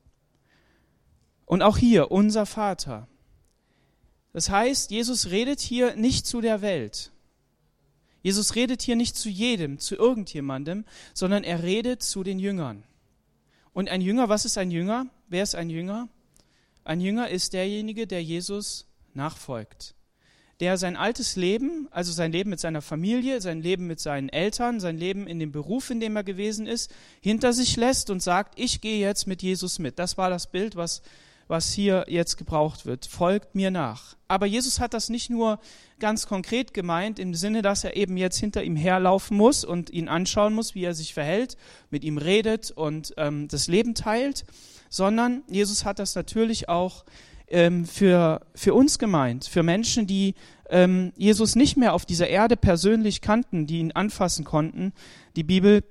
Und 1.46 1.62
auch 1.62 1.78
hier, 1.78 2.12
unser 2.12 2.46
Vater. 2.46 3.08
Das 4.32 4.50
heißt, 4.50 4.92
Jesus 4.92 5.30
redet 5.30 5.60
hier 5.60 5.96
nicht 5.96 6.26
zu 6.26 6.42
der 6.42 6.62
Welt. 6.62 7.12
Jesus 8.24 8.56
redet 8.56 8.82
hier 8.82 8.96
nicht 8.96 9.16
zu 9.16 9.30
jedem, 9.30 9.78
zu 9.78 9.96
irgendjemandem, 9.96 10.86
sondern 11.14 11.44
er 11.44 11.62
redet 11.62 12.02
zu 12.02 12.24
den 12.24 12.40
Jüngern. 12.40 12.84
Und 13.74 13.90
ein 13.90 14.02
Jünger, 14.02 14.30
was 14.30 14.46
ist 14.46 14.58
ein 14.58 14.72
Jünger? 14.72 15.08
Wer 15.28 15.44
ist 15.44 15.56
ein 15.56 15.70
Jünger? 15.70 16.08
Ein 16.86 17.02
Jünger 17.02 17.30
ist 17.30 17.54
derjenige, 17.54 18.08
der 18.08 18.24
Jesus 18.24 18.88
nachfolgt. 19.14 19.96
Der 20.60 20.78
sein 20.78 20.96
altes 20.96 21.36
Leben, 21.36 21.90
also 21.92 22.14
sein 22.14 22.32
Leben 22.32 22.50
mit 22.50 22.62
seiner 22.62 22.82
Familie, 22.82 23.42
sein 23.42 23.62
Leben 23.62 23.88
mit 23.88 24.00
seinen 24.00 24.30
Eltern, 24.30 24.80
sein 24.80 24.98
Leben 24.98 25.28
in 25.28 25.40
dem 25.40 25.52
Beruf, 25.52 25.90
in 25.90 26.00
dem 26.00 26.16
er 26.16 26.24
gewesen 26.24 26.66
ist, 26.66 26.94
hinter 27.20 27.52
sich 27.52 27.76
lässt 27.76 28.10
und 28.10 28.24
sagt, 28.24 28.58
ich 28.58 28.80
gehe 28.80 29.00
jetzt 29.00 29.28
mit 29.28 29.42
Jesus 29.42 29.80
mit. 29.80 30.00
Das 30.00 30.18
war 30.18 30.30
das 30.30 30.50
Bild, 30.50 30.78
was 30.78 31.02
was 31.54 31.72
hier 31.72 32.06
jetzt 32.08 32.38
gebraucht 32.38 32.88
wird. 32.88 33.06
Folgt 33.06 33.54
mir 33.54 33.70
nach. 33.70 34.18
Aber 34.28 34.48
Jesus 34.48 34.80
hat 34.80 34.96
das 34.96 35.10
nicht 35.10 35.30
nur 35.30 35.60
ganz 36.00 36.26
konkret 36.26 36.74
gemeint, 36.74 37.20
im 37.20 37.36
Sinne, 37.36 37.62
dass 37.62 37.84
er 37.84 37.96
eben 37.96 38.18
jetzt 38.18 38.40
hinter 38.40 38.64
ihm 38.64 38.76
herlaufen 38.76 39.38
muss 39.38 39.64
und 39.64 39.92
ihn 39.92 40.08
anschauen 40.08 40.56
muss, 40.56 40.74
wie 40.74 40.84
er 40.84 40.96
sich 40.96 41.14
verhält, 41.14 41.56
mit 41.92 42.04
ihm 42.04 42.18
redet 42.18 42.72
und 42.72 43.14
ähm, 43.18 43.48
das 43.50 43.68
Leben 43.68 43.94
teilt, 43.94 44.46
sondern 44.90 45.44
Jesus 45.48 45.86
hat 45.86 46.00
das 46.00 46.16
natürlich 46.16 46.70
auch 46.70 47.06
ähm, 47.48 47.86
für, 47.86 48.42
für 48.56 48.74
uns 48.74 48.98
gemeint, 48.98 49.46
für 49.46 49.62
Menschen, 49.62 50.08
die 50.08 50.34
ähm, 50.72 51.14
Jesus 51.18 51.56
nicht 51.56 51.78
mehr 51.78 51.94
auf 51.94 52.08
dieser 52.08 52.30
Erde 52.30 52.58
persönlich 52.58 53.22
kannten, 53.22 53.68
die 53.68 53.78
ihn 53.78 53.92
anfassen 53.92 54.44
konnten. 54.44 54.92
Die 55.36 55.44
Bibel 55.44 55.84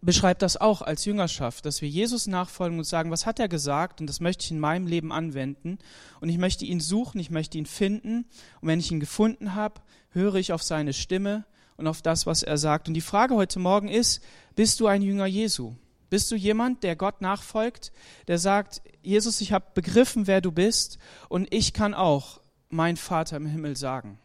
beschreibt 0.00 0.42
das 0.42 0.56
auch 0.56 0.82
als 0.82 1.04
Jüngerschaft, 1.04 1.64
dass 1.66 1.82
wir 1.82 1.88
Jesus 1.88 2.26
nachfolgen 2.26 2.78
und 2.78 2.84
sagen, 2.84 3.10
was 3.10 3.26
hat 3.26 3.40
er 3.40 3.48
gesagt 3.48 4.00
und 4.00 4.06
das 4.06 4.20
möchte 4.20 4.44
ich 4.44 4.50
in 4.50 4.60
meinem 4.60 4.86
Leben 4.86 5.12
anwenden 5.12 5.78
und 6.20 6.28
ich 6.28 6.38
möchte 6.38 6.64
ihn 6.64 6.80
suchen, 6.80 7.20
ich 7.20 7.30
möchte 7.30 7.58
ihn 7.58 7.66
finden 7.66 8.26
und 8.60 8.68
wenn 8.68 8.80
ich 8.80 8.90
ihn 8.90 9.00
gefunden 9.00 9.54
habe, 9.54 9.80
höre 10.10 10.36
ich 10.36 10.52
auf 10.52 10.62
seine 10.62 10.92
Stimme 10.92 11.44
und 11.76 11.86
auf 11.86 12.02
das, 12.02 12.26
was 12.26 12.42
er 12.42 12.58
sagt. 12.58 12.88
Und 12.88 12.94
die 12.94 13.00
Frage 13.00 13.34
heute 13.34 13.58
Morgen 13.58 13.88
ist, 13.88 14.22
bist 14.56 14.80
du 14.80 14.86
ein 14.86 15.02
Jünger 15.02 15.26
Jesu? 15.26 15.74
Bist 16.10 16.30
du 16.30 16.36
jemand, 16.36 16.82
der 16.82 16.96
Gott 16.96 17.20
nachfolgt, 17.20 17.92
der 18.28 18.38
sagt, 18.38 18.82
Jesus, 19.02 19.40
ich 19.40 19.52
habe 19.52 19.66
begriffen, 19.74 20.26
wer 20.26 20.40
du 20.40 20.52
bist 20.52 20.98
und 21.28 21.52
ich 21.52 21.72
kann 21.72 21.94
auch 21.94 22.40
mein 22.70 22.96
Vater 22.96 23.36
im 23.36 23.46
Himmel 23.46 23.76
sagen? 23.76 24.18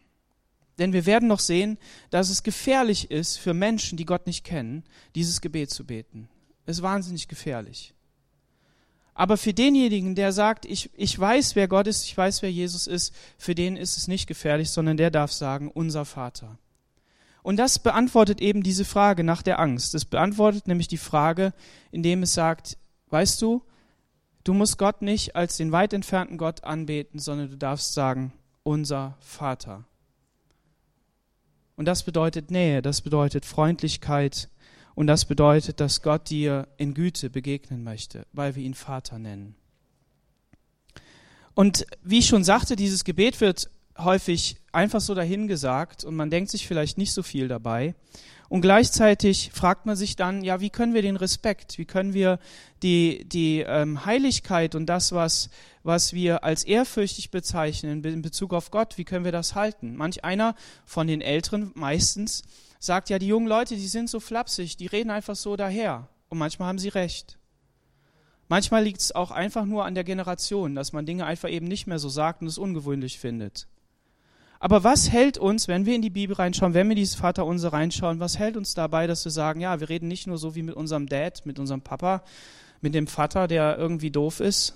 Denn 0.78 0.92
wir 0.92 1.06
werden 1.06 1.28
noch 1.28 1.40
sehen, 1.40 1.78
dass 2.10 2.30
es 2.30 2.42
gefährlich 2.42 3.10
ist 3.10 3.38
für 3.38 3.54
Menschen, 3.54 3.96
die 3.96 4.06
Gott 4.06 4.26
nicht 4.26 4.44
kennen, 4.44 4.84
dieses 5.14 5.40
Gebet 5.40 5.70
zu 5.70 5.84
beten. 5.84 6.28
Es 6.66 6.78
ist 6.78 6.82
wahnsinnig 6.82 7.28
gefährlich. 7.28 7.94
Aber 9.14 9.36
für 9.36 9.54
denjenigen, 9.54 10.16
der 10.16 10.32
sagt, 10.32 10.64
ich, 10.64 10.90
ich 10.94 11.16
weiß, 11.16 11.54
wer 11.54 11.68
Gott 11.68 11.86
ist, 11.86 12.04
ich 12.04 12.16
weiß, 12.16 12.42
wer 12.42 12.50
Jesus 12.50 12.88
ist, 12.88 13.14
für 13.38 13.54
den 13.54 13.76
ist 13.76 13.96
es 13.96 14.08
nicht 14.08 14.26
gefährlich, 14.26 14.70
sondern 14.70 14.96
der 14.96 15.12
darf 15.12 15.32
sagen, 15.32 15.70
unser 15.72 16.04
Vater. 16.04 16.58
Und 17.44 17.58
das 17.58 17.78
beantwortet 17.78 18.40
eben 18.40 18.64
diese 18.64 18.84
Frage 18.84 19.22
nach 19.22 19.42
der 19.42 19.60
Angst. 19.60 19.94
Es 19.94 20.04
beantwortet 20.04 20.66
nämlich 20.66 20.88
die 20.88 20.96
Frage, 20.96 21.52
indem 21.92 22.24
es 22.24 22.34
sagt, 22.34 22.76
weißt 23.10 23.40
du, 23.40 23.62
du 24.42 24.54
musst 24.54 24.78
Gott 24.78 25.02
nicht 25.02 25.36
als 25.36 25.56
den 25.56 25.70
weit 25.70 25.92
entfernten 25.92 26.36
Gott 26.36 26.64
anbeten, 26.64 27.20
sondern 27.20 27.50
du 27.50 27.56
darfst 27.56 27.94
sagen, 27.94 28.32
unser 28.64 29.16
Vater. 29.20 29.84
Und 31.76 31.86
das 31.86 32.02
bedeutet 32.04 32.50
Nähe, 32.50 32.82
das 32.82 33.00
bedeutet 33.00 33.44
Freundlichkeit 33.44 34.48
und 34.94 35.06
das 35.06 35.24
bedeutet, 35.24 35.80
dass 35.80 36.02
Gott 36.02 36.30
dir 36.30 36.68
in 36.76 36.94
Güte 36.94 37.30
begegnen 37.30 37.82
möchte, 37.82 38.26
weil 38.32 38.54
wir 38.54 38.62
ihn 38.62 38.74
Vater 38.74 39.18
nennen. 39.18 39.56
Und 41.54 41.86
wie 42.02 42.18
ich 42.18 42.26
schon 42.26 42.44
sagte, 42.44 42.76
dieses 42.76 43.04
Gebet 43.04 43.40
wird 43.40 43.70
häufig 43.98 44.56
einfach 44.72 45.00
so 45.00 45.14
dahingesagt 45.14 46.04
und 46.04 46.16
man 46.16 46.30
denkt 46.30 46.50
sich 46.50 46.66
vielleicht 46.66 46.98
nicht 46.98 47.12
so 47.12 47.22
viel 47.22 47.48
dabei. 47.48 47.94
Und 48.48 48.60
gleichzeitig 48.60 49.50
fragt 49.52 49.86
man 49.86 49.96
sich 49.96 50.16
dann, 50.16 50.44
ja, 50.44 50.60
wie 50.60 50.70
können 50.70 50.94
wir 50.94 51.02
den 51.02 51.16
Respekt, 51.16 51.78
wie 51.78 51.86
können 51.86 52.12
wir 52.12 52.38
die, 52.82 53.24
die 53.24 53.60
ähm, 53.60 54.04
Heiligkeit 54.04 54.74
und 54.74 54.86
das, 54.86 55.12
was, 55.12 55.48
was 55.84 56.14
wir 56.14 56.42
als 56.42 56.64
ehrfürchtig 56.64 57.30
bezeichnen 57.30 58.02
in 58.02 58.22
Bezug 58.22 58.54
auf 58.54 58.70
Gott, 58.70 58.98
wie 58.98 59.04
können 59.04 59.24
wir 59.24 59.32
das 59.32 59.54
halten? 59.54 59.96
Manch 59.96 60.24
einer 60.24 60.56
von 60.86 61.06
den 61.06 61.20
Älteren 61.20 61.70
meistens 61.74 62.42
sagt 62.80 63.10
ja, 63.10 63.18
die 63.18 63.28
jungen 63.28 63.46
Leute, 63.46 63.76
die 63.76 63.86
sind 63.86 64.10
so 64.10 64.18
flapsig, 64.18 64.76
die 64.76 64.86
reden 64.86 65.10
einfach 65.10 65.36
so 65.36 65.56
daher. 65.56 66.08
Und 66.28 66.38
manchmal 66.38 66.68
haben 66.68 66.78
sie 66.78 66.88
recht. 66.88 67.38
Manchmal 68.48 68.84
liegt 68.84 69.00
es 69.00 69.14
auch 69.14 69.30
einfach 69.30 69.64
nur 69.64 69.84
an 69.84 69.94
der 69.94 70.04
Generation, 70.04 70.74
dass 70.74 70.92
man 70.92 71.06
Dinge 71.06 71.26
einfach 71.26 71.50
eben 71.50 71.66
nicht 71.66 71.86
mehr 71.86 71.98
so 71.98 72.08
sagt 72.08 72.42
und 72.42 72.48
es 72.48 72.58
ungewöhnlich 72.58 73.18
findet. 73.18 73.68
Aber 74.60 74.84
was 74.84 75.10
hält 75.10 75.36
uns, 75.36 75.68
wenn 75.68 75.84
wir 75.84 75.94
in 75.94 76.02
die 76.02 76.10
Bibel 76.10 76.34
reinschauen, 76.36 76.72
wenn 76.72 76.88
wir 76.88 76.96
dieses 76.96 77.14
Vaterunser 77.14 77.74
reinschauen, 77.74 78.20
was 78.20 78.38
hält 78.38 78.56
uns 78.56 78.72
dabei, 78.72 79.06
dass 79.06 79.24
wir 79.24 79.32
sagen, 79.32 79.60
ja, 79.60 79.80
wir 79.80 79.90
reden 79.90 80.08
nicht 80.08 80.26
nur 80.26 80.38
so 80.38 80.54
wie 80.54 80.62
mit 80.62 80.74
unserem 80.74 81.06
Dad, 81.06 81.44
mit 81.44 81.58
unserem 81.58 81.82
Papa, 81.82 82.22
mit 82.80 82.94
dem 82.94 83.06
Vater, 83.06 83.48
der 83.48 83.76
irgendwie 83.76 84.10
doof 84.10 84.40
ist? 84.40 84.74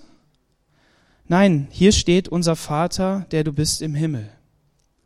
Nein, 1.29 1.69
hier 1.71 1.93
steht 1.93 2.27
unser 2.27 2.57
Vater, 2.57 3.25
der 3.31 3.45
du 3.45 3.53
bist 3.53 3.81
im 3.81 3.95
Himmel. 3.95 4.29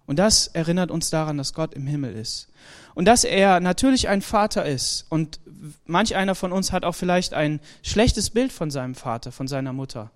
Und 0.08 0.18
das 0.18 0.48
erinnert 0.48 0.90
uns 0.90 1.12
daran, 1.12 1.38
dass 1.38 1.54
Gott 1.54 1.76
im 1.76 1.86
Himmel 1.86 2.16
ist. 2.16 2.48
Und 2.96 3.06
dass 3.06 3.24
er 3.24 3.60
natürlich 3.60 4.10
ein 4.10 4.24
Vater 4.24 4.66
ist. 4.66 5.06
Und 5.10 5.40
manch 5.86 6.16
einer 6.16 6.34
von 6.34 6.52
uns 6.52 6.72
hat 6.72 6.84
auch 6.84 6.96
vielleicht 6.96 7.36
ein 7.36 7.60
schlechtes 7.84 8.32
Bild 8.32 8.52
von 8.52 8.72
seinem 8.72 8.96
Vater, 8.96 9.32
von 9.32 9.48
seiner 9.48 9.74
Mutter. 9.74 10.10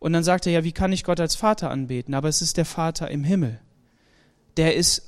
Und 0.00 0.12
dann 0.12 0.22
sagt 0.22 0.46
er 0.46 0.52
ja, 0.52 0.64
wie 0.64 0.72
kann 0.72 0.92
ich 0.92 1.04
Gott 1.04 1.20
als 1.20 1.34
Vater 1.34 1.70
anbeten? 1.70 2.12
Aber 2.12 2.28
es 2.28 2.42
ist 2.42 2.58
der 2.58 2.66
Vater 2.66 3.10
im 3.10 3.24
Himmel 3.24 3.58
der 4.56 4.74
ist 4.74 5.02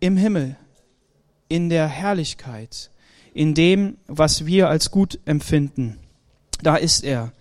im 0.00 0.16
Himmel, 0.16 0.56
in 1.48 1.68
der 1.68 1.88
Herrlichkeit, 1.88 2.90
in 3.34 3.54
dem, 3.54 3.98
was 4.06 4.46
wir 4.46 4.68
als 4.68 4.90
gut 4.90 5.18
empfinden. 5.24 5.98
Da 6.62 6.76
ist 6.76 7.04
er. 7.04 7.32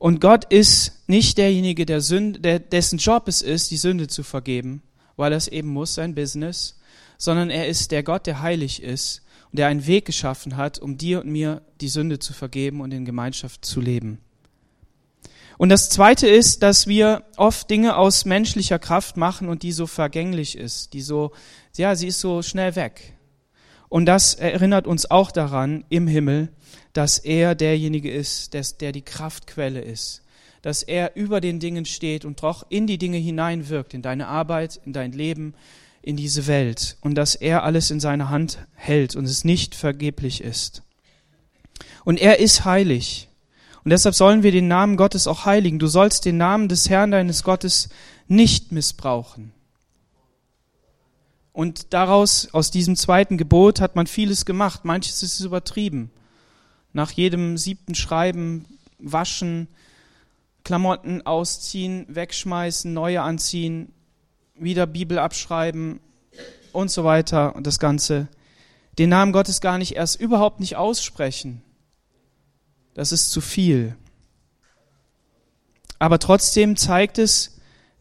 Und 0.00 0.22
Gott 0.22 0.46
ist 0.46 0.92
nicht 1.08 1.36
derjenige, 1.36 1.84
der 1.84 2.00
Sünde, 2.00 2.40
der, 2.40 2.58
dessen 2.58 2.98
Job 2.98 3.28
es 3.28 3.42
ist, 3.42 3.70
die 3.70 3.76
Sünde 3.76 4.08
zu 4.08 4.22
vergeben, 4.22 4.82
weil 5.16 5.34
es 5.34 5.46
eben 5.46 5.68
muss, 5.68 5.94
sein 5.94 6.14
Business, 6.14 6.78
sondern 7.18 7.50
er 7.50 7.68
ist 7.68 7.90
der 7.90 8.02
Gott, 8.02 8.26
der 8.26 8.40
heilig 8.40 8.82
ist 8.82 9.20
und 9.52 9.58
der 9.58 9.66
einen 9.66 9.86
Weg 9.86 10.06
geschaffen 10.06 10.56
hat, 10.56 10.78
um 10.78 10.96
dir 10.96 11.20
und 11.20 11.30
mir 11.30 11.60
die 11.82 11.88
Sünde 11.88 12.18
zu 12.18 12.32
vergeben 12.32 12.80
und 12.80 12.92
in 12.92 13.04
Gemeinschaft 13.04 13.62
zu 13.62 13.82
leben. 13.82 14.20
Und 15.58 15.68
das 15.68 15.90
Zweite 15.90 16.26
ist, 16.26 16.62
dass 16.62 16.86
wir 16.86 17.24
oft 17.36 17.68
Dinge 17.68 17.96
aus 17.96 18.24
menschlicher 18.24 18.78
Kraft 18.78 19.18
machen 19.18 19.50
und 19.50 19.62
die 19.62 19.72
so 19.72 19.86
vergänglich 19.86 20.56
ist, 20.56 20.94
die 20.94 21.02
so, 21.02 21.32
ja, 21.76 21.94
sie 21.94 22.06
ist 22.06 22.20
so 22.20 22.40
schnell 22.40 22.74
weg. 22.74 23.12
Und 23.90 24.06
das 24.06 24.34
erinnert 24.34 24.86
uns 24.86 25.10
auch 25.10 25.32
daran 25.32 25.84
im 25.90 26.06
Himmel, 26.06 26.48
dass 26.92 27.18
er 27.18 27.56
derjenige 27.56 28.10
ist, 28.10 28.54
der, 28.54 28.92
die 28.92 29.02
Kraftquelle 29.02 29.80
ist, 29.80 30.22
dass 30.62 30.84
er 30.84 31.16
über 31.16 31.40
den 31.40 31.58
Dingen 31.58 31.84
steht 31.84 32.24
und 32.24 32.42
doch 32.42 32.64
in 32.70 32.86
die 32.86 32.98
Dinge 32.98 33.18
hineinwirkt, 33.18 33.92
in 33.92 34.00
deine 34.00 34.28
Arbeit, 34.28 34.80
in 34.86 34.92
dein 34.92 35.10
Leben, 35.10 35.54
in 36.02 36.16
diese 36.16 36.46
Welt 36.46 36.98
und 37.00 37.16
dass 37.16 37.34
er 37.34 37.64
alles 37.64 37.90
in 37.90 37.98
seiner 37.98 38.30
Hand 38.30 38.58
hält 38.74 39.16
und 39.16 39.24
es 39.24 39.44
nicht 39.44 39.74
vergeblich 39.74 40.40
ist. 40.40 40.82
Und 42.04 42.20
er 42.20 42.38
ist 42.38 42.64
heilig. 42.64 43.28
Und 43.82 43.90
deshalb 43.90 44.14
sollen 44.14 44.44
wir 44.44 44.52
den 44.52 44.68
Namen 44.68 44.96
Gottes 44.96 45.26
auch 45.26 45.46
heiligen. 45.46 45.80
Du 45.80 45.88
sollst 45.88 46.24
den 46.26 46.36
Namen 46.36 46.68
des 46.68 46.88
Herrn 46.88 47.10
deines 47.10 47.42
Gottes 47.42 47.88
nicht 48.28 48.70
missbrauchen. 48.70 49.52
Und 51.52 51.92
daraus, 51.92 52.48
aus 52.52 52.70
diesem 52.70 52.96
zweiten 52.96 53.36
Gebot, 53.36 53.80
hat 53.80 53.96
man 53.96 54.06
vieles 54.06 54.44
gemacht. 54.44 54.84
Manches 54.84 55.22
ist 55.22 55.40
übertrieben. 55.40 56.10
Nach 56.92 57.10
jedem 57.10 57.58
siebten 57.58 57.94
Schreiben 57.94 58.66
waschen, 58.98 59.68
Klamotten 60.64 61.26
ausziehen, 61.26 62.06
wegschmeißen, 62.08 62.92
neue 62.92 63.22
anziehen, 63.22 63.92
wieder 64.54 64.86
Bibel 64.86 65.18
abschreiben 65.18 66.00
und 66.72 66.90
so 66.90 67.04
weiter 67.04 67.56
und 67.56 67.66
das 67.66 67.78
Ganze. 67.78 68.28
Den 68.98 69.08
Namen 69.10 69.32
Gottes 69.32 69.60
gar 69.60 69.78
nicht 69.78 69.96
erst 69.96 70.20
überhaupt 70.20 70.60
nicht 70.60 70.76
aussprechen. 70.76 71.62
Das 72.94 73.12
ist 73.12 73.30
zu 73.30 73.40
viel. 73.40 73.96
Aber 75.98 76.18
trotzdem 76.18 76.76
zeigt 76.76 77.18
es, 77.18 77.58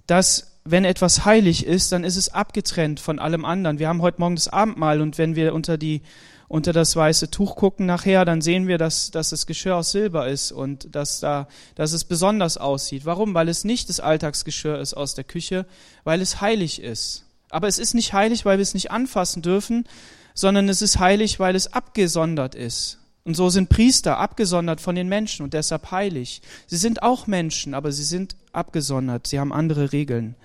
dass 0.07 0.48
wenn 0.63 0.85
etwas 0.85 1.25
heilig 1.25 1.65
ist, 1.65 1.91
dann 1.91 2.03
ist 2.03 2.15
es 2.15 2.29
abgetrennt 2.29 2.99
von 2.99 3.19
allem 3.19 3.45
anderen. 3.45 3.79
Wir 3.79 3.87
haben 3.87 4.01
heute 4.01 4.19
Morgen 4.19 4.35
das 4.35 4.47
Abendmahl 4.47 5.01
und 5.01 5.17
wenn 5.17 5.35
wir 5.35 5.53
unter 5.53 5.77
die 5.77 6.01
unter 6.49 6.73
das 6.73 6.95
weiße 6.95 7.29
Tuch 7.29 7.55
gucken 7.55 7.85
nachher, 7.85 8.25
dann 8.25 8.41
sehen 8.41 8.67
wir, 8.67 8.79
dass, 8.79 9.11
dass 9.11 9.29
das 9.29 9.45
Geschirr 9.45 9.77
aus 9.77 9.91
Silber 9.91 10.27
ist 10.27 10.51
und 10.51 10.93
dass, 10.95 11.19
da, 11.19 11.47
dass 11.75 11.93
es 11.93 12.05
besonders 12.05 12.57
aussieht. 12.57 13.05
Warum? 13.05 13.35
Weil 13.35 13.49
es 13.49 13.63
nicht 13.63 13.87
das 13.87 13.99
Alltagsgeschirr 13.99 14.79
ist 14.79 14.95
aus 14.95 15.13
der 15.13 15.23
Küche, 15.23 15.67
weil 16.03 16.21
es 16.21 16.41
heilig 16.41 16.81
ist. 16.81 17.25
Aber 17.51 17.67
es 17.67 17.77
ist 17.77 17.93
nicht 17.93 18.13
heilig, 18.13 18.45
weil 18.45 18.57
wir 18.57 18.63
es 18.63 18.73
nicht 18.73 18.89
anfassen 18.89 19.43
dürfen, 19.43 19.87
sondern 20.33 20.69
es 20.69 20.81
ist 20.81 20.97
heilig, 20.99 21.39
weil 21.39 21.55
es 21.55 21.71
abgesondert 21.71 22.55
ist. 22.55 22.97
Und 23.23 23.35
so 23.35 23.49
sind 23.49 23.69
Priester 23.69 24.17
abgesondert 24.17 24.81
von 24.81 24.95
den 24.95 25.07
Menschen 25.07 25.43
und 25.43 25.53
deshalb 25.53 25.91
heilig. 25.91 26.41
Sie 26.65 26.77
sind 26.77 27.03
auch 27.03 27.27
Menschen, 27.27 27.75
aber 27.75 27.91
sie 27.91 28.03
sind 28.03 28.35
abgesondert. 28.51 29.27
Sie 29.27 29.39
haben 29.39 29.53
andere 29.53 29.91
Regeln. 29.91 30.35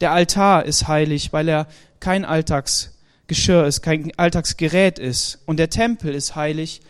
Der 0.00 0.12
Altar 0.12 0.64
ist 0.64 0.88
heilig, 0.88 1.32
weil 1.32 1.48
er 1.48 1.66
kein 2.00 2.24
Alltags 2.24 2.96
Geschirr 3.30 3.64
ist, 3.64 3.82
kein 3.82 4.10
Alltagsgerät 4.18 4.98
ist. 4.98 5.38
Und 5.46 5.58
der 5.58 5.70
Tempel 5.70 6.14
ist 6.16 6.34
heilig, 6.34 6.80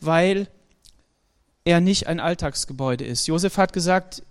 weil 0.00 0.48
er 1.64 1.80
nicht 1.80 2.06
ein 2.06 2.20
Alltagsgebäude 2.20 3.04
ist. 3.04 3.26
Josef 3.26 3.58
hat 3.58 3.74
gesagt, 3.74 4.22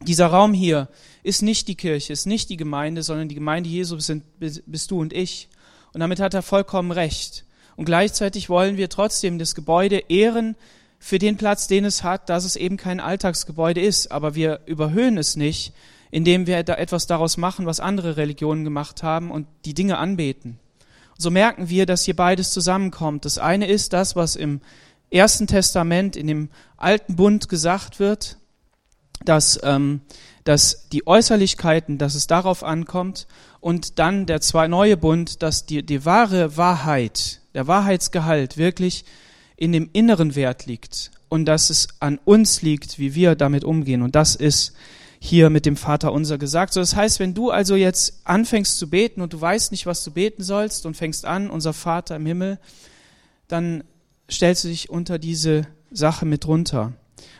dieser 0.00 0.26
Raum 0.26 0.52
hier 0.52 0.88
ist 1.22 1.42
nicht 1.42 1.68
die 1.68 1.76
Kirche, 1.76 2.12
ist 2.12 2.26
nicht 2.26 2.50
die 2.50 2.56
Gemeinde, 2.56 3.04
sondern 3.04 3.28
die 3.28 3.36
Gemeinde 3.36 3.68
Jesu 3.70 4.00
sind, 4.00 4.24
bist 4.40 4.90
du 4.90 5.00
und 5.00 5.12
ich. 5.12 5.48
Und 5.92 6.00
damit 6.00 6.18
hat 6.18 6.34
er 6.34 6.42
vollkommen 6.42 6.90
recht. 6.90 7.44
Und 7.76 7.84
gleichzeitig 7.84 8.48
wollen 8.48 8.76
wir 8.76 8.88
trotzdem 8.88 9.38
das 9.38 9.54
Gebäude 9.54 10.02
ehren 10.08 10.56
für 11.02 11.18
den 11.18 11.36
Platz, 11.36 11.66
den 11.66 11.84
es 11.84 12.02
hat, 12.02 12.28
dass 12.28 12.44
es 12.44 12.56
eben 12.56 12.76
kein 12.76 13.00
Alltagsgebäude 13.00 13.80
ist. 13.80 14.12
Aber 14.12 14.34
wir 14.34 14.60
überhöhen 14.66 15.18
es 15.18 15.36
nicht, 15.36 15.72
indem 16.10 16.46
wir 16.46 16.62
da 16.62 16.74
etwas 16.74 17.06
daraus 17.06 17.36
machen, 17.36 17.66
was 17.66 17.80
andere 17.80 18.16
Religionen 18.16 18.64
gemacht 18.64 19.02
haben 19.02 19.30
und 19.30 19.46
die 19.64 19.74
Dinge 19.74 19.98
anbeten 19.98 20.58
so 21.22 21.30
merken 21.30 21.68
wir, 21.68 21.86
dass 21.86 22.02
hier 22.02 22.16
beides 22.16 22.50
zusammenkommt. 22.50 23.24
Das 23.24 23.38
eine 23.38 23.66
ist 23.66 23.92
das, 23.92 24.16
was 24.16 24.36
im 24.36 24.60
Ersten 25.10 25.46
Testament, 25.46 26.16
in 26.16 26.26
dem 26.26 26.48
Alten 26.76 27.16
Bund 27.16 27.48
gesagt 27.48 28.00
wird, 28.00 28.38
dass, 29.24 29.60
ähm, 29.62 30.00
dass 30.44 30.88
die 30.88 31.06
Äußerlichkeiten, 31.06 31.98
dass 31.98 32.14
es 32.14 32.26
darauf 32.26 32.64
ankommt, 32.64 33.26
und 33.60 34.00
dann 34.00 34.26
der 34.26 34.40
zwei 34.40 34.66
neue 34.66 34.96
Bund, 34.96 35.42
dass 35.42 35.66
die, 35.66 35.84
die 35.84 36.04
wahre 36.04 36.56
Wahrheit, 36.56 37.40
der 37.54 37.68
Wahrheitsgehalt 37.68 38.56
wirklich 38.56 39.04
in 39.56 39.72
dem 39.72 39.90
inneren 39.92 40.34
Wert 40.34 40.66
liegt 40.66 41.10
und 41.28 41.46
dass 41.46 41.70
es 41.70 41.88
an 42.00 42.18
uns 42.24 42.62
liegt, 42.62 42.98
wie 42.98 43.14
wir 43.14 43.34
damit 43.34 43.64
umgehen. 43.64 44.02
Und 44.02 44.14
das 44.14 44.34
ist 44.34 44.74
hier 45.18 45.50
mit 45.50 45.66
dem 45.66 45.76
Vater 45.76 46.12
unser 46.12 46.36
gesagt. 46.36 46.72
So, 46.72 46.80
das 46.80 46.96
heißt, 46.96 47.20
wenn 47.20 47.32
du 47.32 47.50
also 47.50 47.76
jetzt 47.76 48.20
anfängst 48.24 48.76
zu 48.76 48.90
beten 48.90 49.20
und 49.20 49.32
du 49.32 49.40
weißt 49.40 49.70
nicht, 49.70 49.86
was 49.86 50.02
du 50.02 50.10
beten 50.10 50.42
sollst 50.42 50.84
und 50.84 50.96
fängst 50.96 51.24
an, 51.24 51.48
unser 51.48 51.72
Vater 51.72 52.16
im 52.16 52.26
Himmel, 52.26 52.58
dann 53.46 53.84
stellst 54.28 54.64
du 54.64 54.68
dich 54.68 54.90
unter 54.90 55.18
diese 55.20 55.66
Sache 55.92 56.26
mit 56.26 56.46
runter. 56.46 56.92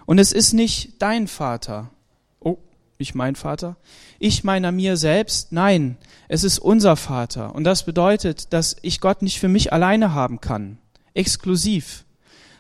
Und 0.07 0.19
es 0.19 0.33
ist 0.33 0.53
nicht 0.53 1.03
dein 1.03 1.27
Vater. 1.27 1.91
Oh, 2.39 2.59
nicht 2.99 3.15
mein 3.15 3.35
Vater. 3.35 3.77
Ich 4.19 4.45
meiner 4.45 4.71
mir 4.71 4.97
selbst. 4.97 5.51
Nein, 5.51 5.97
es 6.29 6.45
ist 6.45 6.61
unser 6.61 6.97
Vater. 6.97 7.55
Und 7.55 7.65
das 7.65 7.85
bedeutet, 7.85 8.53
dass 8.53 8.77
ich 8.83 9.01
Gott 9.01 9.23
nicht 9.23 9.41
für 9.41 9.49
mich 9.49 9.73
alleine 9.73 10.15
haben 10.15 10.41
kann, 10.41 10.79
exklusiv, 11.15 12.05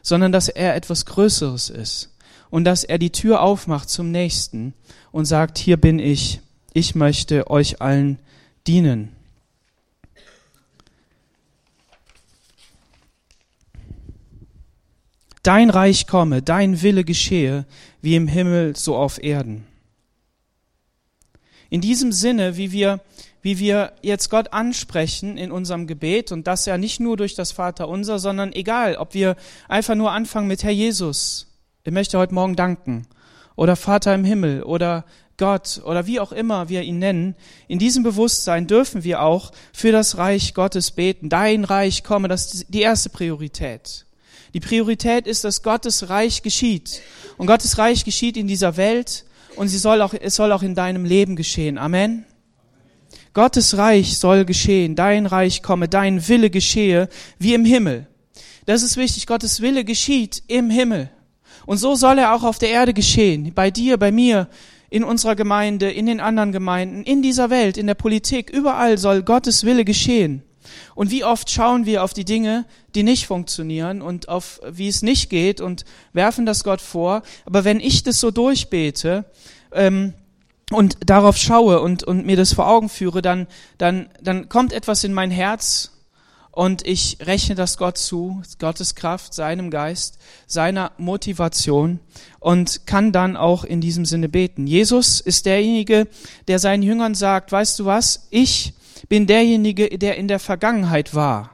sondern 0.02 0.32
dass 0.32 0.48
er 0.48 0.74
etwas 0.74 1.06
Größeres 1.06 1.70
ist 1.70 2.10
und 2.50 2.64
dass 2.64 2.84
er 2.84 2.98
die 2.98 3.10
Tür 3.10 3.40
aufmacht 3.42 3.88
zum 3.88 4.10
Nächsten 4.10 4.74
und 5.10 5.24
sagt, 5.24 5.58
hier 5.58 5.76
bin 5.76 5.98
ich, 5.98 6.40
ich 6.72 6.94
möchte 6.94 7.50
euch 7.50 7.80
allen 7.80 8.18
dienen. 8.66 9.10
Dein 15.42 15.70
Reich 15.70 16.06
komme, 16.06 16.40
dein 16.40 16.82
Wille 16.82 17.04
geschehe, 17.04 17.64
wie 18.00 18.14
im 18.14 18.28
Himmel 18.28 18.76
so 18.76 18.96
auf 18.96 19.22
Erden. 19.22 19.66
In 21.72 21.80
diesem 21.80 22.12
Sinne, 22.12 22.58
wie 22.58 22.70
wir, 22.70 23.00
wie 23.40 23.58
wir 23.58 23.94
jetzt 24.02 24.28
Gott 24.28 24.52
ansprechen 24.52 25.38
in 25.38 25.50
unserem 25.50 25.86
Gebet 25.86 26.30
und 26.30 26.46
das 26.46 26.66
ja 26.66 26.76
nicht 26.76 27.00
nur 27.00 27.16
durch 27.16 27.34
das 27.34 27.50
Vaterunser, 27.52 28.18
sondern 28.18 28.52
egal, 28.52 28.96
ob 28.96 29.14
wir 29.14 29.36
einfach 29.70 29.94
nur 29.94 30.12
anfangen 30.12 30.48
mit 30.48 30.64
Herr 30.64 30.70
Jesus, 30.70 31.46
ich 31.84 31.90
möchte 31.90 32.18
heute 32.18 32.34
Morgen 32.34 32.56
danken. 32.56 33.06
Oder 33.56 33.76
Vater 33.76 34.14
im 34.14 34.22
Himmel 34.22 34.64
oder 34.64 35.06
Gott 35.38 35.80
oder 35.86 36.06
wie 36.06 36.20
auch 36.20 36.32
immer 36.32 36.68
wir 36.68 36.82
ihn 36.82 36.98
nennen. 36.98 37.36
In 37.68 37.78
diesem 37.78 38.02
Bewusstsein 38.02 38.66
dürfen 38.66 39.02
wir 39.02 39.22
auch 39.22 39.50
für 39.72 39.92
das 39.92 40.18
Reich 40.18 40.52
Gottes 40.52 40.90
beten. 40.90 41.30
Dein 41.30 41.64
Reich 41.64 42.04
komme, 42.04 42.28
das 42.28 42.52
ist 42.52 42.66
die 42.68 42.82
erste 42.82 43.08
Priorität. 43.08 44.04
Die 44.52 44.60
Priorität 44.60 45.26
ist, 45.26 45.44
dass 45.44 45.62
Gottes 45.62 46.10
Reich 46.10 46.42
geschieht. 46.42 47.00
Und 47.38 47.46
Gottes 47.46 47.78
Reich 47.78 48.04
geschieht 48.04 48.36
in 48.36 48.46
dieser 48.46 48.76
Welt 48.76 49.24
und 49.56 49.68
sie 49.68 49.78
soll 49.78 50.02
auch, 50.02 50.14
es 50.14 50.34
soll 50.34 50.52
auch 50.52 50.62
in 50.62 50.74
deinem 50.74 51.04
Leben 51.04 51.36
geschehen. 51.36 51.78
Amen. 51.78 52.24
Gottes 53.34 53.76
Reich 53.78 54.18
soll 54.18 54.44
geschehen, 54.44 54.94
dein 54.94 55.26
Reich 55.26 55.62
komme, 55.62 55.88
dein 55.88 56.28
Wille 56.28 56.50
geschehe, 56.50 57.08
wie 57.38 57.54
im 57.54 57.64
Himmel. 57.64 58.06
Das 58.66 58.82
ist 58.82 58.96
wichtig, 58.96 59.26
Gottes 59.26 59.60
Wille 59.60 59.84
geschieht 59.84 60.42
im 60.48 60.70
Himmel. 60.70 61.10
Und 61.64 61.78
so 61.78 61.94
soll 61.94 62.18
er 62.18 62.34
auch 62.34 62.42
auf 62.42 62.58
der 62.58 62.70
Erde 62.70 62.92
geschehen, 62.92 63.52
bei 63.54 63.70
dir, 63.70 63.96
bei 63.96 64.12
mir, 64.12 64.48
in 64.90 65.04
unserer 65.04 65.36
Gemeinde, 65.36 65.90
in 65.90 66.04
den 66.04 66.20
anderen 66.20 66.52
Gemeinden, 66.52 67.02
in 67.04 67.22
dieser 67.22 67.48
Welt, 67.48 67.78
in 67.78 67.86
der 67.86 67.94
Politik, 67.94 68.50
überall 68.50 68.98
soll 68.98 69.22
Gottes 69.22 69.64
Wille 69.64 69.86
geschehen. 69.86 70.42
Und 70.94 71.10
wie 71.10 71.24
oft 71.24 71.50
schauen 71.50 71.86
wir 71.86 72.02
auf 72.02 72.14
die 72.14 72.24
Dinge, 72.24 72.64
die 72.94 73.02
nicht 73.02 73.26
funktionieren 73.26 74.02
und 74.02 74.28
auf 74.28 74.60
wie 74.70 74.88
es 74.88 75.02
nicht 75.02 75.30
geht 75.30 75.60
und 75.60 75.84
werfen 76.12 76.46
das 76.46 76.64
Gott 76.64 76.80
vor. 76.80 77.22
Aber 77.44 77.64
wenn 77.64 77.80
ich 77.80 78.02
das 78.02 78.20
so 78.20 78.30
durchbete 78.30 79.24
ähm, 79.72 80.14
und 80.70 80.96
darauf 81.04 81.36
schaue 81.36 81.80
und, 81.80 82.04
und 82.04 82.26
mir 82.26 82.36
das 82.36 82.52
vor 82.52 82.68
Augen 82.68 82.88
führe, 82.88 83.22
dann, 83.22 83.46
dann, 83.78 84.08
dann 84.20 84.48
kommt 84.48 84.72
etwas 84.72 85.04
in 85.04 85.14
mein 85.14 85.30
Herz 85.30 85.92
und 86.52 86.86
ich 86.86 87.16
rechne 87.22 87.54
das 87.54 87.78
Gott 87.78 87.96
zu, 87.96 88.42
Gottes 88.58 88.94
Kraft, 88.94 89.32
seinem 89.32 89.70
Geist, 89.70 90.18
seiner 90.46 90.92
Motivation 90.98 91.98
und 92.40 92.86
kann 92.86 93.10
dann 93.10 93.38
auch 93.38 93.64
in 93.64 93.80
diesem 93.80 94.04
Sinne 94.04 94.28
beten. 94.28 94.66
Jesus 94.66 95.20
ist 95.20 95.46
derjenige, 95.46 96.08
der 96.48 96.58
seinen 96.58 96.82
Jüngern 96.82 97.14
sagt, 97.14 97.52
weißt 97.52 97.78
du 97.78 97.86
was, 97.86 98.28
ich 98.30 98.74
bin 99.08 99.26
derjenige, 99.26 99.98
der 99.98 100.16
in 100.16 100.28
der 100.28 100.38
Vergangenheit 100.38 101.14
war. 101.14 101.50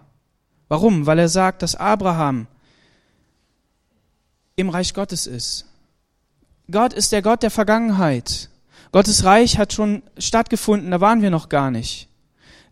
Warum? 0.68 1.06
Weil 1.06 1.18
er 1.18 1.28
sagt, 1.28 1.62
dass 1.62 1.74
Abraham 1.74 2.46
im 4.56 4.68
Reich 4.68 4.92
Gottes 4.92 5.26
ist. 5.26 5.66
Gott 6.70 6.92
ist 6.92 7.12
der 7.12 7.22
Gott 7.22 7.42
der 7.42 7.50
Vergangenheit. 7.50 8.50
Gottes 8.92 9.24
Reich 9.24 9.58
hat 9.58 9.72
schon 9.72 10.02
stattgefunden, 10.18 10.90
da 10.90 11.00
waren 11.00 11.22
wir 11.22 11.30
noch 11.30 11.48
gar 11.48 11.70
nicht. 11.70 12.08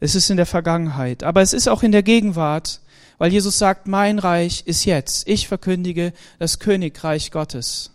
Es 0.00 0.14
ist 0.14 0.28
in 0.28 0.36
der 0.36 0.46
Vergangenheit, 0.46 1.22
aber 1.22 1.40
es 1.40 1.52
ist 1.52 1.68
auch 1.68 1.82
in 1.82 1.92
der 1.92 2.02
Gegenwart, 2.02 2.80
weil 3.18 3.32
Jesus 3.32 3.58
sagt, 3.58 3.86
mein 3.86 4.18
Reich 4.18 4.64
ist 4.66 4.84
jetzt. 4.84 5.26
Ich 5.26 5.48
verkündige 5.48 6.12
das 6.38 6.58
Königreich 6.58 7.30
Gottes. 7.30 7.92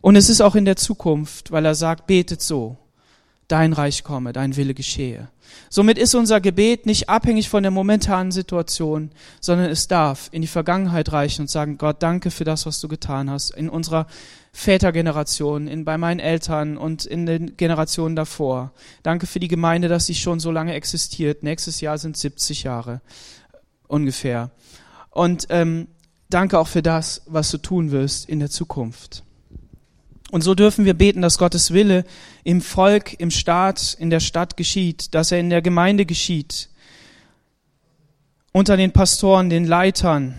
Und 0.00 0.16
es 0.16 0.28
ist 0.28 0.40
auch 0.40 0.54
in 0.54 0.64
der 0.64 0.76
Zukunft, 0.76 1.52
weil 1.52 1.64
er 1.64 1.74
sagt, 1.74 2.06
betet 2.06 2.42
so, 2.42 2.76
dein 3.48 3.72
Reich 3.72 4.02
komme, 4.02 4.32
dein 4.32 4.56
Wille 4.56 4.74
geschehe. 4.74 5.28
Somit 5.68 5.98
ist 5.98 6.14
unser 6.14 6.40
Gebet 6.40 6.86
nicht 6.86 7.08
abhängig 7.08 7.48
von 7.48 7.62
der 7.62 7.72
momentanen 7.72 8.32
Situation, 8.32 9.10
sondern 9.40 9.70
es 9.70 9.88
darf 9.88 10.28
in 10.32 10.42
die 10.42 10.48
Vergangenheit 10.48 11.12
reichen 11.12 11.42
und 11.42 11.50
sagen, 11.50 11.78
Gott, 11.78 12.02
danke 12.02 12.30
für 12.30 12.44
das, 12.44 12.66
was 12.66 12.80
du 12.80 12.88
getan 12.88 13.30
hast 13.30 13.50
in 13.50 13.68
unserer 13.68 14.06
Vätergeneration, 14.52 15.68
in, 15.68 15.84
bei 15.84 15.98
meinen 15.98 16.20
Eltern 16.20 16.78
und 16.78 17.04
in 17.04 17.26
den 17.26 17.56
Generationen 17.56 18.16
davor. 18.16 18.72
Danke 19.02 19.26
für 19.26 19.40
die 19.40 19.48
Gemeinde, 19.48 19.88
dass 19.88 20.06
sie 20.06 20.14
schon 20.14 20.40
so 20.40 20.50
lange 20.50 20.72
existiert. 20.72 21.42
Nächstes 21.42 21.80
Jahr 21.82 21.98
sind 21.98 22.16
70 22.16 22.62
Jahre 22.62 23.02
ungefähr. 23.86 24.50
Und 25.10 25.46
ähm, 25.50 25.88
danke 26.30 26.58
auch 26.58 26.68
für 26.68 26.82
das, 26.82 27.22
was 27.26 27.50
du 27.50 27.58
tun 27.58 27.90
wirst 27.90 28.28
in 28.28 28.38
der 28.38 28.50
Zukunft. 28.50 29.25
Und 30.36 30.42
so 30.42 30.54
dürfen 30.54 30.84
wir 30.84 30.92
beten, 30.92 31.22
dass 31.22 31.38
Gottes 31.38 31.72
Wille 31.72 32.04
im 32.44 32.60
Volk, 32.60 33.18
im 33.18 33.30
Staat, 33.30 33.96
in 33.98 34.10
der 34.10 34.20
Stadt 34.20 34.58
geschieht, 34.58 35.14
dass 35.14 35.32
er 35.32 35.40
in 35.40 35.48
der 35.48 35.62
Gemeinde 35.62 36.04
geschieht, 36.04 36.68
unter 38.52 38.76
den 38.76 38.92
Pastoren, 38.92 39.48
den 39.48 39.64
Leitern, 39.64 40.34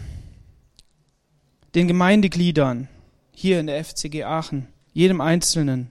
den 1.73 1.87
Gemeindegliedern 1.87 2.89
hier 3.31 3.59
in 3.59 3.65
der 3.65 3.83
FCG 3.83 4.23
Aachen, 4.23 4.67
jedem 4.93 5.19
Einzelnen 5.19 5.89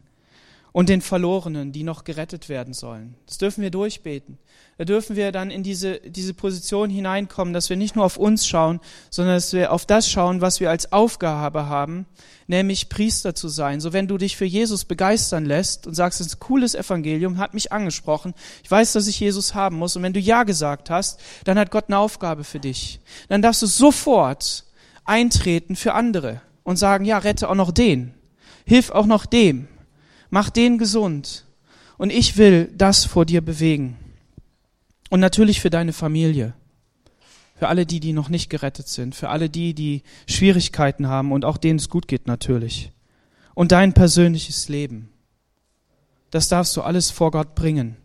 und 0.77 0.91
den 0.91 1.01
Verlorenen, 1.01 1.73
die 1.73 1.85
noch 1.85 2.05
gerettet 2.05 2.51
werden 2.51 2.75
sollen. 2.75 3.15
Das 3.25 3.39
dürfen 3.39 3.63
wir 3.63 3.71
durchbeten. 3.71 4.37
Da 4.77 4.85
dürfen 4.85 5.17
wir 5.17 5.33
dann 5.33 5.51
in 5.51 5.63
diese, 5.63 6.01
diese 6.01 6.35
Position 6.35 6.91
hineinkommen, 6.91 7.55
dass 7.55 7.71
wir 7.71 7.79
nicht 7.79 7.97
nur 7.97 8.05
auf 8.05 8.19
uns 8.19 8.47
schauen, 8.47 8.81
sondern 9.09 9.37
dass 9.37 9.55
wir 9.55 9.73
auf 9.73 9.87
das 9.87 10.07
schauen, 10.11 10.43
was 10.43 10.61
wir 10.61 10.69
als 10.69 10.93
Aufgabe 10.93 11.65
haben, 11.65 12.05
nämlich 12.47 12.91
Priester 12.91 13.35
zu 13.35 13.49
sein. 13.49 13.81
So 13.81 13.95
wenn 13.95 14.07
du 14.07 14.19
dich 14.19 14.37
für 14.37 14.45
Jesus 14.45 14.85
begeistern 14.85 15.47
lässt 15.47 15.87
und 15.87 15.95
sagst, 15.95 16.21
es 16.21 16.27
ist 16.27 16.35
ein 16.35 16.41
cooles 16.41 16.75
Evangelium, 16.75 17.39
hat 17.39 17.55
mich 17.55 17.73
angesprochen, 17.73 18.35
ich 18.63 18.71
weiß, 18.71 18.93
dass 18.93 19.07
ich 19.07 19.19
Jesus 19.19 19.55
haben 19.55 19.79
muss. 19.79 19.97
Und 19.97 20.03
wenn 20.03 20.13
du 20.13 20.21
Ja 20.21 20.43
gesagt 20.43 20.91
hast, 20.91 21.19
dann 21.45 21.59
hat 21.59 21.71
Gott 21.71 21.87
eine 21.89 21.97
Aufgabe 21.97 22.45
für 22.45 22.61
dich. 22.61 23.01
Dann 23.31 23.41
darfst 23.41 23.63
du 23.63 23.67
sofort 23.67 24.67
eintreten 25.07 25.75
für 25.75 25.95
andere 25.95 26.43
und 26.65 26.77
sagen, 26.77 27.07
ja, 27.07 27.17
rette 27.17 27.49
auch 27.49 27.55
noch 27.55 27.73
den. 27.73 28.13
Hilf 28.67 28.91
auch 28.91 29.07
noch 29.07 29.25
dem 29.25 29.69
mach 30.37 30.51
den 30.51 30.77
gesund. 30.77 31.47
Und 31.97 32.13
ich 32.13 32.37
will 32.37 32.71
das 32.77 33.07
vor 33.07 33.25
dir 33.25 33.41
bewegen. 33.41 33.97
Und 35.09 35.21
natürlich 35.21 35.63
für 35.63 35.71
deine 35.71 35.95
Familie. 35.95 36.53
Für 37.55 37.69
alle 37.69 37.87
die, 37.87 38.01
die 38.01 38.13
noch 38.13 38.29
nicht 38.29 38.51
gerettet 38.51 38.87
sind. 38.87 39.15
Für 39.15 39.31
alle 39.31 39.49
die, 39.49 39.73
die 39.73 40.03
Schwierigkeiten 40.29 41.09
haben 41.09 41.33
und 41.33 41.47
auch 41.47 41.57
denen 41.57 41.79
es 41.79 41.89
gut 41.89 42.07
geht 42.07 42.27
natürlich. 42.27 42.93
Und 43.55 43.73
dein 43.73 43.95
persönliches 43.95 44.69
Leben. 44.69 45.09
Das 46.31 46.49
darfst 46.49 46.77
du 46.77 46.83
alles 46.83 47.11
vor 47.11 47.31
Gott 47.31 47.55
bringen. 47.55 47.97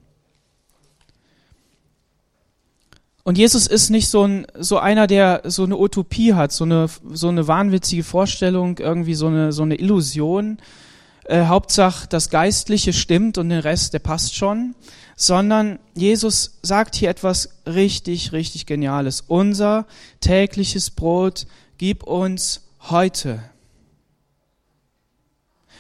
Und 3.24 3.38
Jesus 3.38 3.68
ist 3.68 3.90
nicht 3.90 4.08
so, 4.08 4.24
ein, 4.24 4.48
so 4.58 4.78
einer, 4.78 5.06
der 5.06 5.42
so 5.44 5.66
eine 5.66 5.78
Utopie 5.78 6.34
hat, 6.34 6.54
so 6.54 6.64
eine, 6.64 6.88
so 7.12 7.28
eine 7.28 7.46
wahnwitzige 7.50 8.06
Vorstellung, 8.06 8.78
irgendwie 8.78 9.16
so 9.16 9.28
eine, 9.28 9.52
so 9.52 9.64
eine 9.64 9.76
Illusion, 9.76 10.60
äh, 11.26 11.46
Hauptsache 11.46 12.08
das 12.08 12.30
Geistliche 12.30 12.94
stimmt 12.94 13.38
und 13.38 13.50
den 13.50 13.60
Rest, 13.60 13.94
der 13.94 14.00
passt 14.00 14.36
schon, 14.36 14.76
sondern 15.16 15.80
Jesus 15.94 16.60
sagt 16.62 16.96
hier 16.96 17.10
etwas 17.10 17.62
richtig, 17.66 18.32
richtig 18.32 18.66
Geniales. 18.66 19.22
Unser 19.28 19.86
tägliches 20.20 20.90
Brot 20.90 21.46
gib 21.78 22.04
uns 22.04 22.62
heute. 22.90 23.44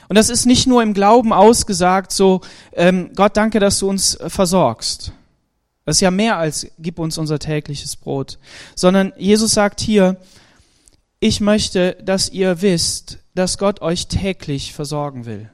Und 0.09 0.15
das 0.15 0.29
ist 0.29 0.45
nicht 0.45 0.67
nur 0.67 0.83
im 0.83 0.93
Glauben 0.93 1.31
ausgesagt, 1.31 2.11
so 2.11 2.41
ähm, 2.73 3.11
Gott 3.15 3.37
danke, 3.37 3.59
dass 3.59 3.79
du 3.79 3.89
uns 3.89 4.17
versorgst. 4.27 5.13
Das 5.85 5.97
ist 5.97 6.01
ja 6.01 6.11
mehr 6.11 6.37
als 6.37 6.67
gib 6.77 6.99
uns 6.99 7.17
unser 7.17 7.39
tägliches 7.39 7.95
Brot, 7.95 8.37
sondern 8.75 9.13
Jesus 9.17 9.53
sagt 9.53 9.81
hier, 9.81 10.17
ich 11.21 11.39
möchte, 11.39 11.97
dass 12.03 12.29
ihr 12.29 12.61
wisst, 12.61 13.19
dass 13.35 13.59
Gott 13.59 13.81
euch 13.81 14.07
täglich 14.07 14.73
versorgen 14.73 15.25
will. 15.25 15.49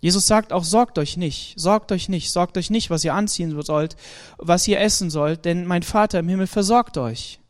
Jesus 0.00 0.28
sagt 0.28 0.52
auch, 0.52 0.62
sorgt 0.62 0.98
euch 0.98 1.16
nicht, 1.16 1.58
sorgt 1.58 1.90
euch 1.90 2.08
nicht, 2.08 2.30
sorgt 2.30 2.56
euch 2.56 2.70
nicht, 2.70 2.90
was 2.90 3.04
ihr 3.04 3.12
anziehen 3.12 3.60
sollt, 3.60 3.96
was 4.38 4.68
ihr 4.68 4.80
essen 4.80 5.10
sollt, 5.10 5.44
denn 5.44 5.66
mein 5.66 5.82
Vater 5.82 6.20
im 6.20 6.28
Himmel 6.28 6.46
versorgt 6.46 6.96
euch. 6.96 7.40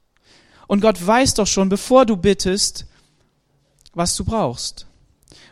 Und 0.66 0.80
Gott 0.80 1.06
weiß 1.06 1.34
doch 1.34 1.46
schon, 1.46 1.68
bevor 1.68 2.06
du 2.06 2.16
bittest, 2.16 2.86
was 3.92 4.16
du 4.16 4.24
brauchst. 4.24 4.86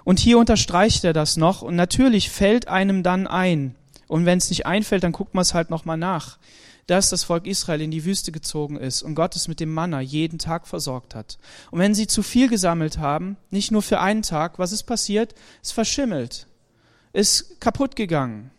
Und 0.03 0.19
hier 0.19 0.39
unterstreicht 0.39 1.05
er 1.05 1.13
das 1.13 1.37
noch 1.37 1.61
und 1.61 1.77
natürlich 1.77 2.31
fällt 2.31 2.69
einem 2.69 3.03
dann 3.03 3.27
ein. 3.27 3.75
Und 4.09 4.25
wenn 4.25 4.39
es 4.39 4.49
nicht 4.49 4.65
einfällt, 4.65 5.05
dann 5.05 5.13
guckt 5.13 5.35
man 5.35 5.43
es 5.43 5.53
halt 5.53 5.69
nochmal 5.69 5.99
nach 5.99 6.39
dass 6.87 7.11
das 7.11 7.25
Volk 7.25 7.46
Israel 7.46 7.81
in 7.81 7.90
die 7.90 8.05
Wüste 8.05 8.33
gezogen 8.33 8.77
ist 8.77 9.03
und 9.03 9.14
Gott 9.14 9.35
es 9.37 9.49
mit 9.49 9.61
dem 9.61 9.72
Manna 9.72 10.01
jeden 10.01 10.38
Tag 10.38 10.66
versorgt 10.68 11.14
hat. 11.14 11.38
Und 11.70 11.81
wenn 11.81 11.94
sie 11.94 12.07
zu 12.07 12.22
viel 12.22 12.49
gesammelt 12.49 12.99
haben, 12.99 13.37
nicht 13.51 13.72
nur 13.72 13.83
für 13.83 14.01
einen 14.01 14.22
Tag, 14.22 14.59
was 14.59 14.72
ist 14.72 14.85
passiert? 14.85 15.35
Es 15.62 15.72
verschimmelt, 15.72 16.46
ist 17.12 17.61
kaputt 17.61 17.96
gegangen. 17.96 18.51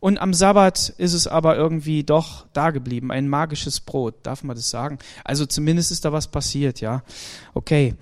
Und 0.00 0.18
am 0.18 0.34
Sabbat 0.34 0.90
ist 0.98 1.14
es 1.14 1.26
aber 1.26 1.56
irgendwie 1.56 2.04
doch 2.04 2.46
da 2.52 2.70
geblieben, 2.70 3.10
ein 3.10 3.28
magisches 3.28 3.80
Brot, 3.80 4.14
darf 4.22 4.44
man 4.44 4.54
das 4.54 4.70
sagen? 4.70 4.98
Also 5.24 5.46
zumindest 5.46 5.90
ist 5.90 6.04
da 6.04 6.12
was 6.12 6.28
passiert, 6.28 6.80
ja. 6.80 7.02
Okay. 7.54 7.94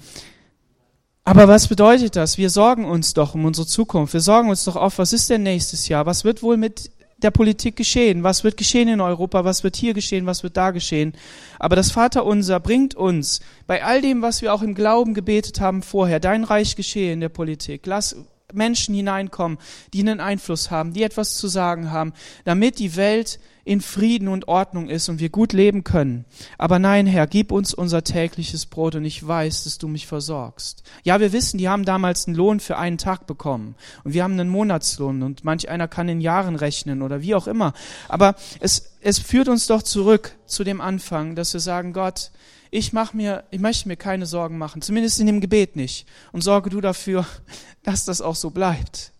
Aber 1.22 1.48
was 1.48 1.68
bedeutet 1.68 2.16
das? 2.16 2.36
Wir 2.36 2.50
sorgen 2.50 2.84
uns 2.84 3.14
doch 3.14 3.34
um 3.34 3.46
unsere 3.46 3.66
Zukunft. 3.66 4.12
Wir 4.12 4.20
sorgen 4.20 4.50
uns 4.50 4.64
doch 4.64 4.76
auf, 4.76 4.98
was 4.98 5.14
ist 5.14 5.30
denn 5.30 5.42
nächstes 5.42 5.88
Jahr? 5.88 6.04
Was 6.04 6.24
wird 6.24 6.42
wohl 6.42 6.58
mit 6.58 6.90
der 7.24 7.30
Politik 7.30 7.74
geschehen? 7.76 8.22
Was 8.22 8.44
wird 8.44 8.56
geschehen 8.56 8.88
in 8.88 9.00
Europa? 9.00 9.44
Was 9.44 9.64
wird 9.64 9.74
hier 9.74 9.94
geschehen? 9.94 10.26
Was 10.26 10.42
wird 10.42 10.56
da 10.56 10.70
geschehen? 10.70 11.14
Aber 11.58 11.74
das 11.74 11.90
Vaterunser 11.90 12.60
bringt 12.60 12.94
uns 12.94 13.40
bei 13.66 13.82
all 13.82 14.00
dem, 14.00 14.22
was 14.22 14.42
wir 14.42 14.54
auch 14.54 14.62
im 14.62 14.74
Glauben 14.74 15.14
gebetet 15.14 15.60
haben 15.60 15.82
vorher, 15.82 16.20
dein 16.20 16.44
Reich 16.44 16.76
geschehe 16.76 17.12
in 17.12 17.20
der 17.20 17.30
Politik. 17.30 17.86
Lass 17.86 18.14
Menschen 18.54 18.94
hineinkommen, 18.94 19.58
die 19.92 20.00
einen 20.00 20.20
Einfluss 20.20 20.70
haben, 20.70 20.92
die 20.92 21.02
etwas 21.02 21.36
zu 21.36 21.48
sagen 21.48 21.90
haben, 21.90 22.12
damit 22.44 22.78
die 22.78 22.96
Welt 22.96 23.38
in 23.64 23.80
Frieden 23.80 24.28
und 24.28 24.46
Ordnung 24.46 24.88
ist 24.88 25.08
und 25.08 25.20
wir 25.20 25.30
gut 25.30 25.52
leben 25.52 25.84
können. 25.84 26.26
Aber 26.58 26.78
nein, 26.78 27.06
Herr, 27.06 27.26
gib 27.26 27.50
uns 27.50 27.72
unser 27.72 28.04
tägliches 28.04 28.66
Brot 28.66 28.94
und 28.94 29.04
ich 29.04 29.26
weiß, 29.26 29.64
dass 29.64 29.78
du 29.78 29.88
mich 29.88 30.06
versorgst. 30.06 30.82
Ja, 31.02 31.18
wir 31.18 31.32
wissen, 31.32 31.58
die 31.58 31.68
haben 31.68 31.84
damals 31.84 32.26
einen 32.26 32.36
Lohn 32.36 32.60
für 32.60 32.76
einen 32.76 32.98
Tag 32.98 33.26
bekommen 33.26 33.74
und 34.04 34.12
wir 34.12 34.22
haben 34.22 34.34
einen 34.34 34.50
Monatslohn 34.50 35.22
und 35.22 35.44
manch 35.44 35.68
einer 35.68 35.88
kann 35.88 36.08
in 36.08 36.20
Jahren 36.20 36.56
rechnen 36.56 37.00
oder 37.00 37.22
wie 37.22 37.34
auch 37.34 37.46
immer. 37.46 37.72
Aber 38.08 38.34
es, 38.60 38.92
es 39.00 39.18
führt 39.18 39.48
uns 39.48 39.66
doch 39.66 39.82
zurück 39.82 40.36
zu 40.46 40.62
dem 40.62 40.80
Anfang, 40.80 41.34
dass 41.34 41.54
wir 41.54 41.60
sagen, 41.60 41.94
Gott, 41.94 42.30
ich 42.74 42.92
mach 42.92 43.12
mir, 43.14 43.44
ich 43.52 43.60
möchte 43.60 43.86
mir 43.86 43.96
keine 43.96 44.26
Sorgen 44.26 44.58
machen, 44.58 44.82
zumindest 44.82 45.20
in 45.20 45.28
dem 45.28 45.40
Gebet 45.40 45.76
nicht. 45.76 46.08
Und 46.32 46.42
sorge 46.42 46.70
du 46.70 46.80
dafür, 46.80 47.24
dass 47.84 48.04
das 48.04 48.20
auch 48.20 48.34
so 48.34 48.50
bleibt. 48.50 49.12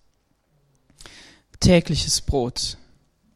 Tägliches 1.61 2.21
Brot. 2.21 2.79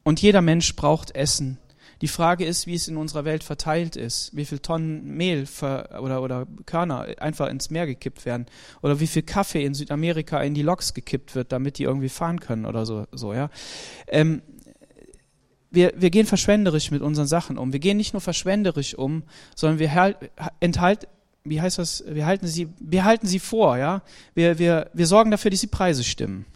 Und 0.03 0.21
jeder 0.21 0.43
Mensch 0.43 0.75
braucht 0.75 1.15
Essen. 1.15 1.59
Die 2.01 2.09
Frage 2.09 2.45
ist, 2.45 2.67
wie 2.67 2.75
es 2.75 2.89
in 2.89 2.97
unserer 2.97 3.25
Welt 3.25 3.45
verteilt 3.45 3.95
ist, 3.95 4.35
wie 4.35 4.45
viel 4.45 4.59
Tonnen 4.59 5.17
Mehl 5.17 5.47
oder, 5.61 6.23
oder 6.23 6.47
Körner 6.67 7.07
einfach 7.19 7.49
ins 7.49 7.71
Meer 7.71 7.87
gekippt 7.87 8.25
werden 8.25 8.47
oder 8.83 8.99
wie 9.01 9.07
viel 9.07 9.23
Kaffee 9.23 9.65
in 9.65 9.75
Südamerika 9.75 10.41
in 10.43 10.55
die 10.55 10.63
Loks 10.63 10.95
gekippt 10.95 11.35
wird, 11.35 11.53
damit 11.53 11.79
die 11.79 11.85
irgendwie 11.85 12.09
fahren 12.09 12.41
können 12.41 12.67
oder 12.67 12.87
so, 12.87 13.07
so 13.13 13.35
ja. 13.35 13.51
Ähm, 14.07 14.43
wir, 15.71 15.93
wir 15.97 16.11
gehen 16.11 16.27
verschwenderisch 16.27 16.91
mit 16.91 17.03
unseren 17.03 17.27
Sachen 17.27 17.59
um. 17.59 17.73
Wir 17.73 17.81
gehen 17.81 17.97
nicht 17.97 18.15
nur 18.15 18.21
verschwenderisch 18.21 18.95
um, 18.95 19.23
sondern 19.55 19.79
wir 19.79 20.17
enthalten, 20.61 21.07
wie 21.45 21.61
heißt 21.61 21.79
das, 21.79 22.05
wir 22.07 22.27
halten 22.27 22.47
sie, 22.47 22.69
wir 22.79 23.05
halten 23.05 23.27
sie 23.27 23.39
vor, 23.39 23.79
ja. 23.79 24.03
Wir, 24.35 24.59
wir, 24.59 24.91
wir 24.93 25.07
sorgen 25.07 25.31
dafür, 25.31 25.51
dass 25.51 25.61
die 25.61 25.67
Preise 25.67 26.05
stimmen. 26.05 26.47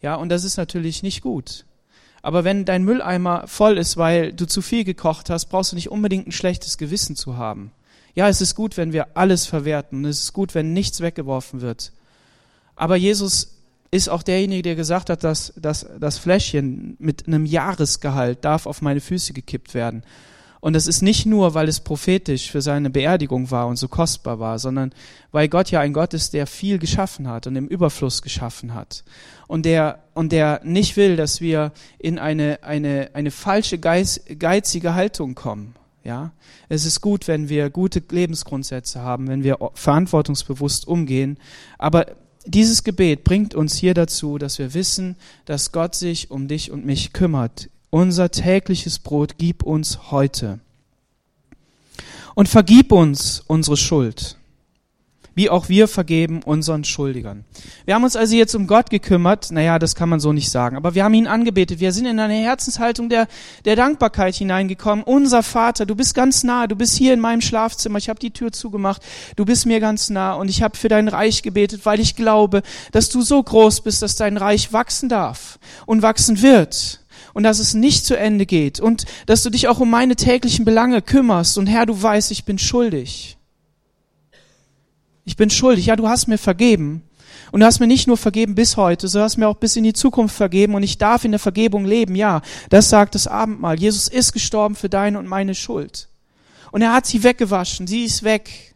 Ja, 0.00 0.16
und 0.16 0.28
das 0.28 0.44
ist 0.44 0.56
natürlich 0.56 1.02
nicht 1.02 1.20
gut. 1.22 1.64
Aber 2.22 2.44
wenn 2.44 2.64
dein 2.64 2.84
Mülleimer 2.84 3.46
voll 3.46 3.78
ist, 3.78 3.96
weil 3.96 4.32
du 4.32 4.46
zu 4.46 4.62
viel 4.62 4.84
gekocht 4.84 5.30
hast, 5.30 5.46
brauchst 5.46 5.72
du 5.72 5.76
nicht 5.76 5.90
unbedingt 5.90 6.28
ein 6.28 6.32
schlechtes 6.32 6.78
Gewissen 6.78 7.16
zu 7.16 7.36
haben. 7.36 7.72
Ja, 8.14 8.28
es 8.28 8.40
ist 8.40 8.54
gut, 8.54 8.76
wenn 8.76 8.92
wir 8.92 9.16
alles 9.16 9.46
verwerten. 9.46 10.04
Es 10.04 10.22
ist 10.22 10.32
gut, 10.32 10.54
wenn 10.54 10.72
nichts 10.72 11.00
weggeworfen 11.00 11.60
wird. 11.60 11.92
Aber 12.76 12.96
Jesus 12.96 13.61
ist 13.92 14.08
auch 14.08 14.22
derjenige, 14.22 14.62
der 14.62 14.74
gesagt 14.74 15.10
hat, 15.10 15.22
dass, 15.22 15.52
dass 15.54 15.86
das 16.00 16.18
Fläschchen 16.18 16.96
mit 16.98 17.28
einem 17.28 17.44
Jahresgehalt 17.44 18.44
darf 18.44 18.66
auf 18.66 18.80
meine 18.80 19.00
Füße 19.00 19.34
gekippt 19.34 19.74
werden. 19.74 20.02
Und 20.60 20.72
das 20.74 20.86
ist 20.86 21.02
nicht 21.02 21.26
nur, 21.26 21.54
weil 21.54 21.68
es 21.68 21.80
prophetisch 21.80 22.50
für 22.50 22.62
seine 22.62 22.88
Beerdigung 22.88 23.50
war 23.50 23.66
und 23.66 23.76
so 23.76 23.88
kostbar 23.88 24.38
war, 24.38 24.58
sondern 24.58 24.94
weil 25.30 25.48
Gott 25.48 25.70
ja 25.70 25.80
ein 25.80 25.92
Gott 25.92 26.14
ist, 26.14 26.32
der 26.32 26.46
viel 26.46 26.78
geschaffen 26.78 27.28
hat 27.28 27.46
und 27.46 27.56
im 27.56 27.66
Überfluss 27.66 28.22
geschaffen 28.22 28.72
hat. 28.72 29.04
Und 29.46 29.66
der, 29.66 29.98
und 30.14 30.32
der 30.32 30.60
nicht 30.64 30.96
will, 30.96 31.16
dass 31.16 31.40
wir 31.40 31.72
in 31.98 32.18
eine, 32.18 32.60
eine, 32.62 33.10
eine 33.12 33.30
falsche, 33.30 33.78
geiz, 33.78 34.20
geizige 34.38 34.94
Haltung 34.94 35.34
kommen. 35.34 35.74
Ja, 36.04 36.32
es 36.68 36.84
ist 36.84 37.00
gut, 37.00 37.28
wenn 37.28 37.48
wir 37.48 37.68
gute 37.68 38.02
Lebensgrundsätze 38.08 39.02
haben, 39.02 39.28
wenn 39.28 39.44
wir 39.44 39.58
verantwortungsbewusst 39.74 40.88
umgehen. 40.88 41.38
Aber 41.78 42.06
dieses 42.44 42.84
Gebet 42.84 43.24
bringt 43.24 43.54
uns 43.54 43.76
hier 43.76 43.94
dazu, 43.94 44.38
dass 44.38 44.58
wir 44.58 44.74
wissen, 44.74 45.16
dass 45.44 45.72
Gott 45.72 45.94
sich 45.94 46.30
um 46.30 46.48
dich 46.48 46.70
und 46.70 46.84
mich 46.84 47.12
kümmert 47.12 47.68
unser 47.92 48.30
tägliches 48.30 48.98
Brot 48.98 49.34
gib 49.36 49.62
uns 49.62 50.10
heute. 50.10 50.60
Und 52.34 52.48
vergib 52.48 52.90
uns 52.90 53.44
unsere 53.46 53.76
Schuld. 53.76 54.38
Wie 55.34 55.50
auch 55.50 55.68
wir 55.68 55.88
vergeben 55.88 56.42
unseren 56.42 56.84
Schuldigern. 56.84 57.44
Wir 57.84 57.94
haben 57.94 58.04
uns 58.04 58.16
also 58.16 58.34
jetzt 58.34 58.54
um 58.54 58.66
Gott 58.66 58.90
gekümmert, 58.90 59.50
naja, 59.50 59.78
das 59.78 59.94
kann 59.94 60.08
man 60.08 60.20
so 60.20 60.32
nicht 60.32 60.50
sagen, 60.50 60.76
aber 60.76 60.94
wir 60.94 61.04
haben 61.04 61.14
ihn 61.14 61.26
angebetet, 61.26 61.80
wir 61.80 61.92
sind 61.92 62.06
in 62.06 62.18
eine 62.18 62.34
Herzenshaltung 62.34 63.08
der, 63.08 63.26
der 63.64 63.76
Dankbarkeit 63.76 64.34
hineingekommen. 64.34 65.04
Unser 65.04 65.42
Vater, 65.42 65.86
du 65.86 65.94
bist 65.94 66.14
ganz 66.14 66.44
nah, 66.44 66.66
du 66.66 66.76
bist 66.76 66.96
hier 66.96 67.14
in 67.14 67.20
meinem 67.20 67.40
Schlafzimmer, 67.40 67.98
ich 67.98 68.08
habe 68.08 68.20
die 68.20 68.30
Tür 68.30 68.52
zugemacht, 68.52 69.02
du 69.36 69.44
bist 69.44 69.66
mir 69.66 69.80
ganz 69.80 70.10
nah. 70.10 70.34
Und 70.34 70.48
ich 70.48 70.62
habe 70.62 70.76
für 70.76 70.88
dein 70.88 71.08
Reich 71.08 71.42
gebetet, 71.42 71.84
weil 71.84 72.00
ich 72.00 72.16
glaube, 72.16 72.62
dass 72.92 73.08
du 73.08 73.22
so 73.22 73.42
groß 73.42 73.82
bist, 73.82 74.02
dass 74.02 74.16
dein 74.16 74.36
Reich 74.36 74.72
wachsen 74.72 75.08
darf 75.08 75.58
und 75.86 76.02
wachsen 76.02 76.42
wird. 76.42 77.00
Und 77.34 77.44
dass 77.44 77.60
es 77.60 77.72
nicht 77.72 78.04
zu 78.04 78.14
Ende 78.14 78.44
geht. 78.44 78.78
Und 78.78 79.06
dass 79.24 79.42
du 79.42 79.48
dich 79.48 79.66
auch 79.66 79.80
um 79.80 79.88
meine 79.88 80.16
täglichen 80.16 80.66
Belange 80.66 81.00
kümmerst. 81.00 81.56
Und 81.56 81.66
Herr, 81.66 81.86
du 81.86 82.00
weißt, 82.02 82.30
ich 82.30 82.44
bin 82.44 82.58
schuldig. 82.58 83.38
Ich 85.24 85.36
bin 85.36 85.50
schuldig. 85.50 85.86
Ja, 85.86 85.96
du 85.96 86.08
hast 86.08 86.26
mir 86.26 86.38
vergeben. 86.38 87.02
Und 87.50 87.60
du 87.60 87.66
hast 87.66 87.80
mir 87.80 87.86
nicht 87.86 88.06
nur 88.06 88.16
vergeben 88.16 88.54
bis 88.54 88.76
heute, 88.76 89.08
du 89.08 89.20
hast 89.20 89.36
mir 89.36 89.46
auch 89.46 89.56
bis 89.56 89.76
in 89.76 89.84
die 89.84 89.92
Zukunft 89.92 90.34
vergeben 90.34 90.74
und 90.74 90.82
ich 90.82 90.96
darf 90.96 91.24
in 91.24 91.32
der 91.32 91.40
Vergebung 91.40 91.84
leben. 91.84 92.14
Ja, 92.14 92.40
das 92.70 92.88
sagt 92.88 93.14
das 93.14 93.26
Abendmahl. 93.26 93.78
Jesus 93.78 94.08
ist 94.08 94.32
gestorben 94.32 94.74
für 94.74 94.88
deine 94.88 95.18
und 95.18 95.26
meine 95.26 95.54
Schuld. 95.54 96.08
Und 96.70 96.80
er 96.80 96.94
hat 96.94 97.04
sie 97.04 97.22
weggewaschen. 97.22 97.86
Sie 97.86 98.04
ist 98.04 98.22
weg. 98.22 98.71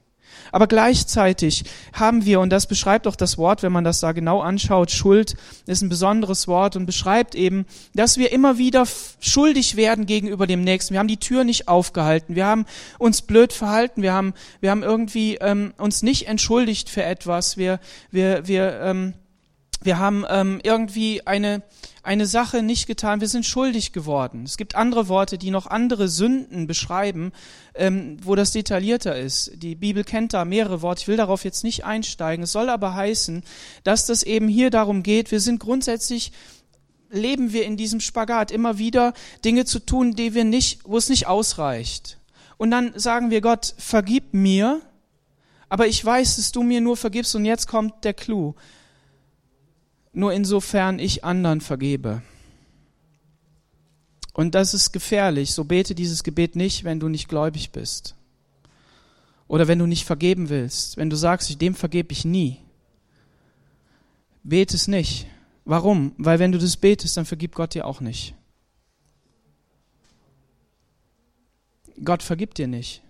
Aber 0.53 0.67
gleichzeitig 0.67 1.65
haben 1.93 2.25
wir, 2.25 2.41
und 2.41 2.51
das 2.51 2.67
beschreibt 2.67 3.07
auch 3.07 3.17
das 3.17 3.39
Wort, 3.39 3.63
wenn 3.63 3.73
man 3.73 3.85
das 3.85 4.01
da 4.01 4.13
genau 4.13 4.41
anschaut, 4.41 4.91
Schuld 4.91 5.35
ist 5.67 5.83
ein 5.83 5.89
besonderes 5.89 6.49
Wort 6.49 6.77
und 6.77 6.87
beschreibt 6.87 7.35
eben, 7.35 7.67
dass 7.95 8.19
wir 8.19 8.33
immer 8.33 8.59
wieder 8.59 8.85
schuldig 9.21 9.77
werden 9.77 10.07
gegenüber 10.07 10.47
dem 10.47 10.63
Nächsten. 10.63 10.95
Wir 10.95 11.01
haben 11.01 11.09
die 11.09 11.19
Tür 11.19 11.45
nicht 11.45 11.69
aufgehalten, 11.69 12.35
wir 12.35 12.47
haben 12.47 12.67
uns 12.99 13.23
blöd 13.23 13.53
verhalten, 13.53 14.03
wir 14.03 14.13
haben, 14.13 14.35
wir 14.61 14.71
haben 14.71 14.83
irgendwie 14.83 15.37
ähm, 15.37 15.75
uns 15.79 16.03
nicht 16.03 16.29
entschuldigt 16.29 16.89
für 16.89 17.03
etwas, 17.03 17.57
wir, 17.57 17.81
wir, 18.11 18.47
wir, 18.47 18.81
ähm, 18.81 19.15
wir 19.83 19.99
haben 19.99 20.25
ähm, 20.29 20.61
irgendwie 20.63 21.27
eine, 21.27 21.63
eine 22.03 22.27
Sache 22.27 22.63
nicht 22.63 22.87
getan, 22.87 23.21
wir 23.21 23.29
sind 23.29 23.45
schuldig 23.45 23.93
geworden. 23.93 24.45
Es 24.45 24.57
gibt 24.57 24.75
andere 24.75 25.09
Worte, 25.09 25.39
die 25.39 25.51
noch 25.51 25.67
andere 25.67 26.09
Sünden 26.09 26.67
beschreiben, 26.67 27.33
ähm, 27.75 28.17
wo 28.23 28.35
das 28.35 28.53
detaillierter 28.53 29.17
ist. 29.17 29.53
Die 29.55 29.75
Bibel 29.75 30.03
kennt 30.03 30.33
da 30.33 30.45
mehrere 30.45 30.83
Worte, 30.83 31.03
ich 31.03 31.09
will 31.09 31.17
darauf 31.17 31.45
jetzt 31.45 31.63
nicht 31.63 31.85
einsteigen. 31.85 32.45
Es 32.45 32.53
soll 32.53 32.71
aber 32.71 32.95
heißen, 32.95 33.43
dass 33.85 34.07
das 34.07 34.23
eben 34.23 34.49
hier 34.49 34.71
darum 34.71 35.03
geht, 35.03 35.31
wir 35.31 35.41
sind 35.41 35.61
grundsätzlich 35.61 36.33
leben 37.09 37.53
wir 37.53 37.65
in 37.65 37.77
diesem 37.77 38.01
Spagat, 38.01 38.51
immer 38.51 38.79
wieder 38.79 39.13
Dinge 39.45 39.65
zu 39.65 39.79
tun, 39.79 40.13
die 40.13 40.35
wir 40.35 40.45
nicht, 40.45 40.81
wo 40.85 40.97
es 40.97 41.09
nicht 41.09 41.29
ausreicht. 41.29 42.19
Und 42.57 42.73
dann 42.73 42.99
sagen 42.99 43.31
wir 43.31 43.41
Gott, 43.41 43.75
vergib 43.79 44.35
mir, 44.35 44.81
aber 45.69 45.87
ich 45.87 46.05
weiß, 46.05 46.37
dass 46.37 46.51
du 46.51 46.65
mir 46.65 46.81
nur 46.81 46.97
vergibst 46.97 47.35
und 47.37 47.45
jetzt 47.45 47.69
kommt 47.69 48.05
der 48.05 48.15
Clou 48.15 48.55
nur 50.17 50.33
insofern 50.33 50.99
ich 50.99 51.25
anderen 51.25 51.61
vergebe. 51.61 52.23
Und 54.33 54.55
das 54.55 54.73
ist 54.73 54.93
gefährlich. 54.93 55.53
So 55.53 55.65
bete 55.65 55.95
dieses 55.95 56.25
Gebet 56.25 56.57
nicht, 56.57 56.85
wenn 56.85 56.99
du 56.99 57.09
nicht 57.09 57.29
gläubig 57.29 57.71
bist. 57.71 58.15
Oder 59.47 59.69
wenn 59.69 59.79
du 59.79 59.87
nicht 59.87 60.07
vergeben 60.07 60.49
willst. 60.49 60.97
Wenn 60.97 61.11
du 61.11 61.17
sagst, 61.17 61.61
dem 61.61 61.75
vergebe 61.75 62.13
ich 62.13 62.25
nie. 62.25 62.59
Bete 64.43 64.75
es 64.75 64.89
nicht. 64.89 65.27
Warum? 65.67 66.15
Weil 66.17 66.39
wenn 66.39 66.53
du 66.53 66.59
das 66.59 66.79
betest, 66.79 67.19
dann 67.19 67.27
vergibt 67.27 67.55
Gott 67.55 67.75
dir 67.75 67.87
auch 67.87 68.01
nicht. 68.01 68.35
Gott 72.03 72.23
vergibt 72.23 72.57
dir 72.57 72.69
nicht. 72.69 73.03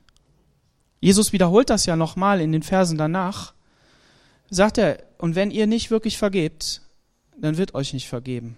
Jesus 0.98 1.32
wiederholt 1.32 1.70
das 1.70 1.86
ja 1.86 1.94
nochmal 1.94 2.40
in 2.40 2.50
den 2.50 2.64
Versen 2.64 2.98
danach. 2.98 3.54
Sagt 4.50 4.78
er, 4.78 5.04
und 5.18 5.36
wenn 5.36 5.52
ihr 5.52 5.68
nicht 5.68 5.92
wirklich 5.92 6.18
vergebt, 6.18 6.82
dann 7.40 7.56
wird 7.56 7.74
euch 7.74 7.92
nicht 7.92 8.08
vergeben. 8.08 8.56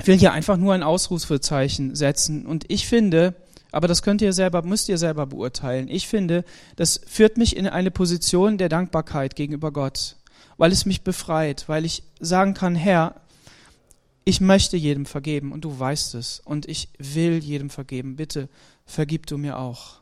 Ich 0.00 0.06
will 0.06 0.18
hier 0.18 0.32
einfach 0.32 0.56
nur 0.56 0.74
ein 0.74 0.82
Ausrufezeichen 0.82 1.94
setzen 1.94 2.46
und 2.46 2.64
ich 2.68 2.86
finde, 2.86 3.34
aber 3.70 3.88
das 3.88 4.02
könnt 4.02 4.22
ihr 4.22 4.32
selber, 4.32 4.62
müsst 4.62 4.88
ihr 4.88 4.98
selber 4.98 5.26
beurteilen. 5.26 5.88
Ich 5.88 6.08
finde, 6.08 6.44
das 6.76 7.00
führt 7.06 7.38
mich 7.38 7.56
in 7.56 7.66
eine 7.66 7.90
Position 7.90 8.58
der 8.58 8.68
Dankbarkeit 8.68 9.34
gegenüber 9.36 9.72
Gott, 9.72 10.16
weil 10.58 10.72
es 10.72 10.84
mich 10.84 11.02
befreit, 11.02 11.68
weil 11.68 11.84
ich 11.84 12.02
sagen 12.20 12.54
kann, 12.54 12.74
Herr, 12.74 13.14
ich 14.24 14.40
möchte 14.40 14.76
jedem 14.76 15.06
vergeben 15.06 15.52
und 15.52 15.64
du 15.64 15.78
weißt 15.78 16.14
es 16.14 16.40
und 16.44 16.66
ich 16.66 16.88
will 16.98 17.38
jedem 17.38 17.70
vergeben. 17.70 18.16
Bitte 18.16 18.48
vergib 18.86 19.26
du 19.26 19.38
mir 19.38 19.58
auch. 19.58 20.00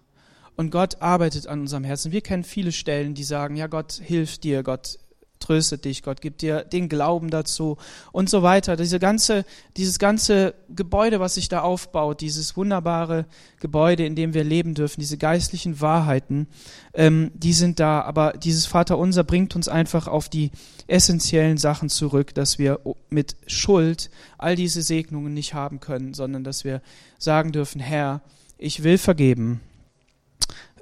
Und 0.54 0.70
Gott 0.70 1.00
arbeitet 1.00 1.46
an 1.46 1.60
unserem 1.60 1.84
Herzen. 1.84 2.12
Wir 2.12 2.20
kennen 2.20 2.44
viele 2.44 2.72
Stellen, 2.72 3.14
die 3.14 3.24
sagen, 3.24 3.56
ja, 3.56 3.66
Gott 3.66 3.92
hilft 3.92 4.44
dir, 4.44 4.62
Gott 4.62 4.98
tröstet 5.42 5.84
dich, 5.84 6.02
Gott 6.02 6.20
gibt 6.20 6.42
dir 6.42 6.62
den 6.62 6.88
Glauben 6.88 7.30
dazu 7.30 7.76
und 8.12 8.30
so 8.30 8.42
weiter. 8.42 8.76
Diese 8.76 8.98
ganze, 8.98 9.44
dieses 9.76 9.98
ganze 9.98 10.54
Gebäude, 10.68 11.20
was 11.20 11.34
sich 11.34 11.48
da 11.48 11.60
aufbaut, 11.60 12.20
dieses 12.20 12.56
wunderbare 12.56 13.26
Gebäude, 13.60 14.06
in 14.06 14.14
dem 14.14 14.34
wir 14.34 14.44
leben 14.44 14.74
dürfen, 14.74 15.00
diese 15.00 15.18
geistlichen 15.18 15.80
Wahrheiten, 15.80 16.46
ähm, 16.94 17.30
die 17.34 17.52
sind 17.52 17.80
da. 17.80 18.02
Aber 18.02 18.32
dieses 18.32 18.66
Vaterunser 18.66 19.24
bringt 19.24 19.56
uns 19.56 19.68
einfach 19.68 20.08
auf 20.08 20.28
die 20.28 20.50
essentiellen 20.86 21.58
Sachen 21.58 21.88
zurück, 21.88 22.34
dass 22.34 22.58
wir 22.58 22.80
mit 23.10 23.36
Schuld 23.46 24.10
all 24.38 24.56
diese 24.56 24.82
Segnungen 24.82 25.34
nicht 25.34 25.54
haben 25.54 25.80
können, 25.80 26.14
sondern 26.14 26.44
dass 26.44 26.64
wir 26.64 26.82
sagen 27.18 27.52
dürfen, 27.52 27.80
Herr, 27.80 28.20
ich 28.58 28.82
will 28.82 28.98
vergeben 28.98 29.60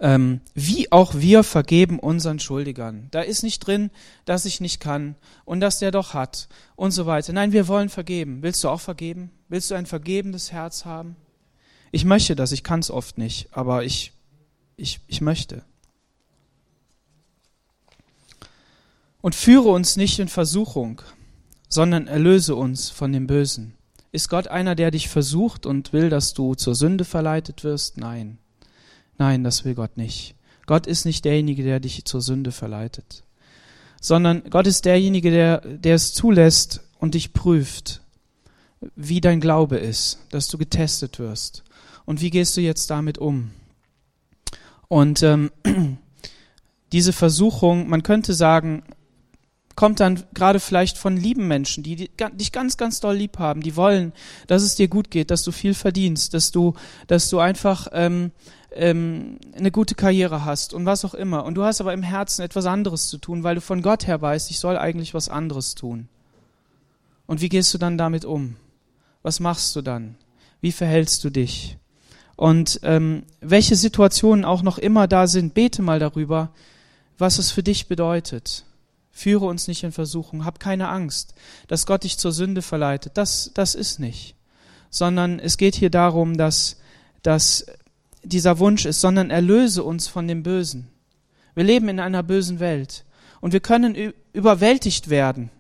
ähm, 0.00 0.40
wie 0.54 0.90
auch 0.90 1.14
wir 1.14 1.44
vergeben 1.44 1.98
unseren 1.98 2.40
Schuldigern. 2.40 3.08
Da 3.10 3.20
ist 3.20 3.42
nicht 3.42 3.60
drin, 3.60 3.90
dass 4.24 4.46
ich 4.46 4.60
nicht 4.60 4.80
kann 4.80 5.14
und 5.44 5.60
dass 5.60 5.78
der 5.78 5.90
doch 5.90 6.14
hat 6.14 6.48
und 6.74 6.90
so 6.90 7.06
weiter. 7.06 7.32
Nein, 7.32 7.52
wir 7.52 7.68
wollen 7.68 7.90
vergeben. 7.90 8.42
Willst 8.42 8.64
du 8.64 8.68
auch 8.70 8.80
vergeben? 8.80 9.30
Willst 9.48 9.70
du 9.70 9.74
ein 9.74 9.86
vergebendes 9.86 10.52
Herz 10.52 10.86
haben? 10.86 11.16
Ich 11.92 12.04
möchte 12.04 12.34
das, 12.34 12.52
ich 12.52 12.64
kann 12.64 12.80
es 12.80 12.90
oft 12.90 13.18
nicht, 13.18 13.48
aber 13.52 13.84
ich, 13.84 14.12
ich, 14.76 15.00
ich 15.06 15.20
möchte. 15.20 15.64
Und 19.20 19.34
führe 19.34 19.68
uns 19.68 19.96
nicht 19.96 20.18
in 20.18 20.28
Versuchung, 20.28 21.02
sondern 21.68 22.06
erlöse 22.06 22.54
uns 22.54 22.88
von 22.88 23.12
dem 23.12 23.26
Bösen. 23.26 23.74
Ist 24.12 24.30
Gott 24.30 24.48
einer, 24.48 24.74
der 24.74 24.90
dich 24.90 25.08
versucht 25.08 25.66
und 25.66 25.92
will, 25.92 26.08
dass 26.08 26.32
du 26.32 26.54
zur 26.54 26.74
Sünde 26.74 27.04
verleitet 27.04 27.64
wirst? 27.64 27.98
Nein. 27.98 28.38
Nein, 29.20 29.44
das 29.44 29.66
will 29.66 29.74
Gott 29.74 29.98
nicht. 29.98 30.34
Gott 30.64 30.86
ist 30.86 31.04
nicht 31.04 31.26
derjenige, 31.26 31.62
der 31.62 31.78
dich 31.78 32.06
zur 32.06 32.22
Sünde 32.22 32.52
verleitet, 32.52 33.22
sondern 34.00 34.44
Gott 34.48 34.66
ist 34.66 34.86
derjenige, 34.86 35.30
der, 35.30 35.60
der 35.60 35.96
es 35.96 36.14
zulässt 36.14 36.80
und 36.98 37.12
dich 37.12 37.34
prüft, 37.34 38.00
wie 38.96 39.20
dein 39.20 39.40
Glaube 39.40 39.76
ist, 39.76 40.20
dass 40.30 40.48
du 40.48 40.56
getestet 40.56 41.18
wirst. 41.18 41.64
Und 42.06 42.22
wie 42.22 42.30
gehst 42.30 42.56
du 42.56 42.62
jetzt 42.62 42.88
damit 42.88 43.18
um? 43.18 43.50
Und 44.88 45.22
ähm, 45.22 45.50
diese 46.92 47.12
Versuchung, 47.12 47.90
man 47.90 48.02
könnte 48.02 48.32
sagen, 48.32 48.84
kommt 49.76 50.00
dann 50.00 50.22
gerade 50.32 50.60
vielleicht 50.60 50.96
von 50.96 51.18
lieben 51.18 51.46
Menschen, 51.46 51.82
die 51.82 51.96
dich 51.96 52.52
ganz, 52.52 52.78
ganz 52.78 53.00
doll 53.00 53.16
lieb 53.16 53.38
haben, 53.38 53.60
die 53.60 53.76
wollen, 53.76 54.14
dass 54.46 54.62
es 54.62 54.76
dir 54.76 54.88
gut 54.88 55.10
geht, 55.10 55.30
dass 55.30 55.42
du 55.42 55.52
viel 55.52 55.74
verdienst, 55.74 56.32
dass 56.32 56.52
du, 56.52 56.72
dass 57.06 57.28
du 57.28 57.38
einfach 57.38 57.88
ähm, 57.92 58.32
ähm, 58.72 59.38
eine 59.56 59.70
gute 59.70 59.94
Karriere 59.94 60.44
hast 60.44 60.74
und 60.74 60.86
was 60.86 61.04
auch 61.04 61.14
immer. 61.14 61.44
Und 61.44 61.54
du 61.54 61.64
hast 61.64 61.80
aber 61.80 61.92
im 61.92 62.02
Herzen 62.02 62.42
etwas 62.42 62.66
anderes 62.66 63.08
zu 63.08 63.18
tun, 63.18 63.42
weil 63.42 63.56
du 63.56 63.60
von 63.60 63.82
Gott 63.82 64.06
her 64.06 64.20
weißt, 64.20 64.50
ich 64.50 64.58
soll 64.58 64.76
eigentlich 64.76 65.14
was 65.14 65.28
anderes 65.28 65.74
tun. 65.74 66.08
Und 67.26 67.40
wie 67.40 67.48
gehst 67.48 67.72
du 67.74 67.78
dann 67.78 67.98
damit 67.98 68.24
um? 68.24 68.56
Was 69.22 69.40
machst 69.40 69.76
du 69.76 69.82
dann? 69.82 70.16
Wie 70.60 70.72
verhältst 70.72 71.22
du 71.24 71.30
dich? 71.30 71.76
Und 72.36 72.80
ähm, 72.84 73.24
welche 73.40 73.76
Situationen 73.76 74.44
auch 74.44 74.62
noch 74.62 74.78
immer 74.78 75.06
da 75.06 75.26
sind, 75.26 75.54
bete 75.54 75.82
mal 75.82 75.98
darüber, 75.98 76.50
was 77.18 77.38
es 77.38 77.50
für 77.50 77.62
dich 77.62 77.86
bedeutet. 77.86 78.64
Führe 79.12 79.44
uns 79.44 79.68
nicht 79.68 79.84
in 79.84 79.92
Versuchung, 79.92 80.44
hab 80.44 80.58
keine 80.58 80.88
Angst, 80.88 81.34
dass 81.68 81.84
Gott 81.84 82.04
dich 82.04 82.16
zur 82.16 82.32
Sünde 82.32 82.62
verleitet. 82.62 83.12
Das, 83.16 83.50
das 83.52 83.74
ist 83.74 84.00
nicht. 84.00 84.36
Sondern 84.88 85.38
es 85.38 85.58
geht 85.58 85.74
hier 85.74 85.90
darum, 85.90 86.38
dass, 86.38 86.78
dass 87.22 87.66
dieser 88.22 88.58
Wunsch 88.58 88.84
ist, 88.84 89.00
sondern 89.00 89.30
erlöse 89.30 89.82
uns 89.82 90.08
von 90.08 90.28
dem 90.28 90.42
Bösen. 90.42 90.88
Wir 91.54 91.64
leben 91.64 91.88
in 91.88 92.00
einer 92.00 92.22
bösen 92.22 92.60
Welt 92.60 93.04
und 93.40 93.52
wir 93.52 93.60
können 93.60 94.12
überwältigt 94.32 95.10
werden, 95.10 95.50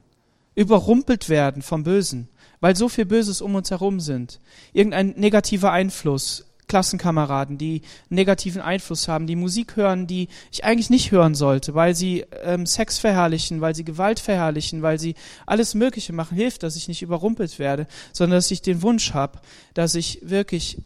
überrumpelt 0.54 1.28
werden 1.28 1.62
vom 1.62 1.82
Bösen, 1.82 2.28
weil 2.60 2.76
so 2.76 2.88
viel 2.88 3.06
Böses 3.06 3.40
um 3.40 3.54
uns 3.54 3.70
herum 3.70 4.00
sind. 4.00 4.40
Irgendein 4.72 5.14
negativer 5.16 5.72
Einfluss, 5.72 6.46
Klassenkameraden, 6.68 7.58
die 7.58 7.82
negativen 8.10 8.62
Einfluss 8.62 9.08
haben, 9.08 9.26
die 9.26 9.34
Musik 9.34 9.74
hören, 9.74 10.06
die 10.06 10.28
ich 10.52 10.64
eigentlich 10.64 10.88
nicht 10.88 11.10
hören 11.10 11.34
sollte, 11.34 11.74
weil 11.74 11.96
sie 11.96 12.24
ähm, 12.44 12.64
Sex 12.64 12.98
verherrlichen, 12.98 13.60
weil 13.60 13.74
sie 13.74 13.84
Gewalt 13.84 14.20
verherrlichen, 14.20 14.80
weil 14.80 14.98
sie 14.98 15.16
alles 15.46 15.74
Mögliche 15.74 16.12
machen, 16.12 16.36
hilft, 16.36 16.62
dass 16.62 16.76
ich 16.76 16.86
nicht 16.86 17.02
überrumpelt 17.02 17.58
werde, 17.58 17.88
sondern 18.12 18.38
dass 18.38 18.50
ich 18.52 18.62
den 18.62 18.82
Wunsch 18.82 19.14
habe, 19.14 19.40
dass 19.74 19.96
ich 19.96 20.20
wirklich 20.22 20.78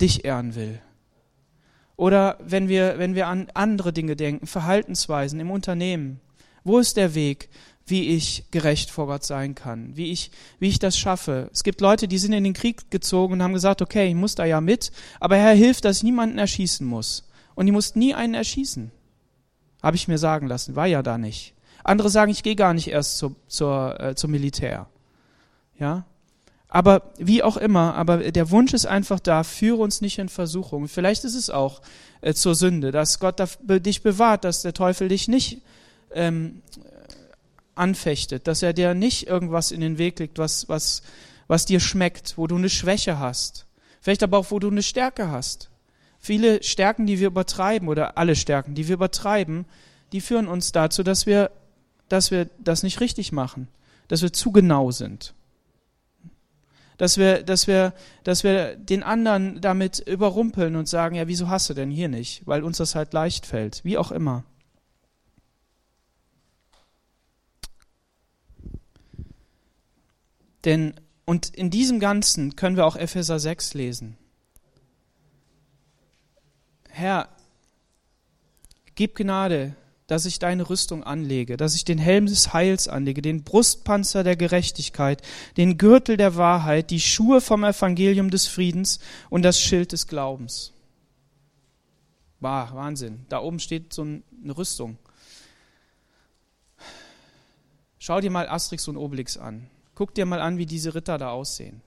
dich 0.00 0.24
ehren 0.24 0.54
will. 0.54 0.80
Oder 1.96 2.38
wenn 2.40 2.68
wir, 2.68 2.98
wenn 2.98 3.14
wir 3.14 3.26
an 3.26 3.48
andere 3.54 3.92
Dinge 3.92 4.14
denken, 4.14 4.46
Verhaltensweisen 4.46 5.40
im 5.40 5.50
Unternehmen. 5.50 6.20
Wo 6.62 6.78
ist 6.78 6.96
der 6.96 7.14
Weg, 7.14 7.48
wie 7.86 8.10
ich 8.10 8.44
gerecht 8.50 8.90
vor 8.90 9.06
Gott 9.06 9.24
sein 9.24 9.54
kann? 9.54 9.96
Wie 9.96 10.12
ich, 10.12 10.30
wie 10.60 10.68
ich 10.68 10.78
das 10.78 10.96
schaffe? 10.96 11.50
Es 11.52 11.64
gibt 11.64 11.80
Leute, 11.80 12.06
die 12.06 12.18
sind 12.18 12.32
in 12.32 12.44
den 12.44 12.52
Krieg 12.52 12.90
gezogen 12.90 13.34
und 13.34 13.42
haben 13.42 13.52
gesagt, 13.52 13.82
okay, 13.82 14.08
ich 14.08 14.14
muss 14.14 14.36
da 14.36 14.44
ja 14.44 14.60
mit, 14.60 14.92
aber 15.18 15.36
Herr 15.36 15.54
hilft, 15.54 15.84
dass 15.84 15.98
ich 15.98 16.02
niemanden 16.04 16.38
erschießen 16.38 16.86
muss. 16.86 17.28
Und 17.54 17.66
die 17.66 17.72
mussten 17.72 17.98
nie 17.98 18.14
einen 18.14 18.34
erschießen. 18.34 18.92
Habe 19.82 19.96
ich 19.96 20.06
mir 20.06 20.18
sagen 20.18 20.46
lassen, 20.46 20.76
war 20.76 20.86
ja 20.86 21.02
da 21.02 21.18
nicht. 21.18 21.54
Andere 21.82 22.10
sagen, 22.10 22.30
ich 22.30 22.42
gehe 22.42 22.56
gar 22.56 22.74
nicht 22.74 22.88
erst 22.88 23.18
zur, 23.18 23.34
zur, 23.48 23.98
äh, 23.98 24.14
zum 24.14 24.30
Militär. 24.30 24.88
Ja, 25.78 26.04
aber 26.68 27.02
wie 27.16 27.42
auch 27.42 27.56
immer, 27.56 27.94
aber 27.94 28.30
der 28.30 28.50
Wunsch 28.50 28.74
ist 28.74 28.86
einfach 28.86 29.20
da, 29.20 29.42
führe 29.42 29.78
uns 29.78 30.02
nicht 30.02 30.18
in 30.18 30.28
Versuchung. 30.28 30.86
Vielleicht 30.86 31.24
ist 31.24 31.34
es 31.34 31.48
auch 31.48 31.80
äh, 32.20 32.34
zur 32.34 32.54
Sünde, 32.54 32.92
dass 32.92 33.18
Gott 33.18 33.40
dich 33.62 34.02
bewahrt, 34.02 34.44
dass 34.44 34.62
der 34.62 34.74
Teufel 34.74 35.08
dich 35.08 35.28
nicht 35.28 35.62
ähm, 36.12 36.60
anfechtet, 37.74 38.46
dass 38.46 38.62
er 38.62 38.74
dir 38.74 38.92
nicht 38.92 39.26
irgendwas 39.26 39.70
in 39.70 39.80
den 39.80 39.96
Weg 39.96 40.18
legt, 40.18 40.38
was, 40.38 40.68
was, 40.68 41.02
was 41.46 41.64
dir 41.64 41.80
schmeckt, 41.80 42.36
wo 42.36 42.46
du 42.46 42.56
eine 42.56 42.68
Schwäche 42.68 43.18
hast. 43.18 43.64
Vielleicht 44.02 44.22
aber 44.22 44.36
auch, 44.36 44.50
wo 44.50 44.58
du 44.58 44.68
eine 44.68 44.82
Stärke 44.82 45.30
hast. 45.30 45.70
Viele 46.18 46.62
Stärken, 46.62 47.06
die 47.06 47.18
wir 47.18 47.28
übertreiben, 47.28 47.88
oder 47.88 48.18
alle 48.18 48.36
Stärken, 48.36 48.74
die 48.74 48.88
wir 48.88 48.94
übertreiben, 48.94 49.64
die 50.12 50.20
führen 50.20 50.48
uns 50.48 50.72
dazu, 50.72 51.02
dass 51.02 51.24
wir, 51.24 51.50
dass 52.08 52.30
wir 52.30 52.50
das 52.58 52.82
nicht 52.82 53.00
richtig 53.00 53.32
machen, 53.32 53.68
dass 54.08 54.20
wir 54.20 54.32
zu 54.32 54.52
genau 54.52 54.90
sind 54.90 55.34
dass 56.98 57.16
wir, 57.16 57.42
dass 57.44 57.66
wir, 57.66 57.94
dass 58.24 58.44
wir 58.44 58.76
den 58.76 59.02
anderen 59.02 59.60
damit 59.60 60.00
überrumpeln 60.00 60.76
und 60.76 60.88
sagen, 60.88 61.14
ja, 61.14 61.28
wieso 61.28 61.48
hast 61.48 61.70
du 61.70 61.74
denn 61.74 61.90
hier 61.90 62.08
nicht? 62.08 62.46
Weil 62.46 62.62
uns 62.62 62.76
das 62.76 62.94
halt 62.94 63.12
leicht 63.14 63.46
fällt, 63.46 63.84
wie 63.84 63.96
auch 63.96 64.10
immer. 64.10 64.44
Denn, 70.64 70.94
und 71.24 71.54
in 71.54 71.70
diesem 71.70 72.00
Ganzen 72.00 72.56
können 72.56 72.76
wir 72.76 72.84
auch 72.84 72.96
Epheser 72.96 73.38
6 73.38 73.74
lesen. 73.74 74.18
Herr, 76.90 77.28
gib 78.96 79.14
Gnade, 79.14 79.76
dass 80.08 80.24
ich 80.24 80.38
deine 80.38 80.68
Rüstung 80.68 81.04
anlege, 81.04 81.56
dass 81.56 81.76
ich 81.76 81.84
den 81.84 81.98
Helm 81.98 82.26
des 82.26 82.54
Heils 82.54 82.88
anlege, 82.88 83.22
den 83.22 83.44
Brustpanzer 83.44 84.24
der 84.24 84.36
Gerechtigkeit, 84.36 85.22
den 85.56 85.78
Gürtel 85.78 86.16
der 86.16 86.34
Wahrheit, 86.34 86.90
die 86.90 86.98
Schuhe 86.98 87.40
vom 87.40 87.62
Evangelium 87.62 88.30
des 88.30 88.48
Friedens 88.48 88.98
und 89.28 89.42
das 89.42 89.60
Schild 89.60 89.92
des 89.92 90.08
Glaubens. 90.08 90.72
Bah, 92.40 92.70
Wahnsinn. 92.72 93.26
Da 93.28 93.40
oben 93.40 93.60
steht 93.60 93.92
so 93.92 94.02
eine 94.02 94.22
Rüstung. 94.56 94.96
Schau 97.98 98.20
dir 98.20 98.30
mal 98.30 98.48
Asterix 98.48 98.88
und 98.88 98.96
Obelix 98.96 99.36
an. 99.36 99.68
Guck 99.94 100.14
dir 100.14 100.24
mal 100.24 100.40
an, 100.40 100.56
wie 100.56 100.66
diese 100.66 100.94
Ritter 100.94 101.18
da 101.18 101.32
aussehen. 101.32 101.82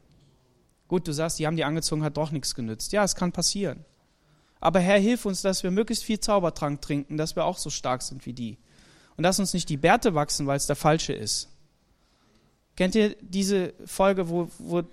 Gut, 0.87 1.07
du 1.07 1.13
sagst, 1.13 1.39
die 1.39 1.47
haben 1.47 1.55
die 1.55 1.63
angezogen, 1.63 2.03
hat 2.03 2.17
doch 2.17 2.31
nichts 2.31 2.53
genützt. 2.53 2.91
Ja, 2.91 3.03
es 3.03 3.15
kann 3.15 3.31
passieren. 3.31 3.83
Aber 4.61 4.79
Herr, 4.79 4.99
hilf 4.99 5.25
uns, 5.25 5.41
dass 5.41 5.63
wir 5.63 5.71
möglichst 5.71 6.03
viel 6.03 6.19
Zaubertrank 6.19 6.81
trinken, 6.81 7.17
dass 7.17 7.35
wir 7.35 7.45
auch 7.45 7.57
so 7.57 7.69
stark 7.69 8.03
sind 8.03 8.25
wie 8.25 8.33
die. 8.33 8.57
Und 9.17 9.23
dass 9.23 9.39
uns 9.39 9.53
nicht 9.53 9.67
die 9.67 9.77
Bärte 9.77 10.15
wachsen, 10.15 10.47
weil 10.47 10.57
es 10.57 10.67
der 10.67 10.75
falsche 10.75 11.13
ist. 11.13 11.49
Kennt 12.77 12.95
ihr 12.95 13.15
diese 13.19 13.73
Folge, 13.85 14.29
wo, 14.29 14.49
wo 14.59 14.83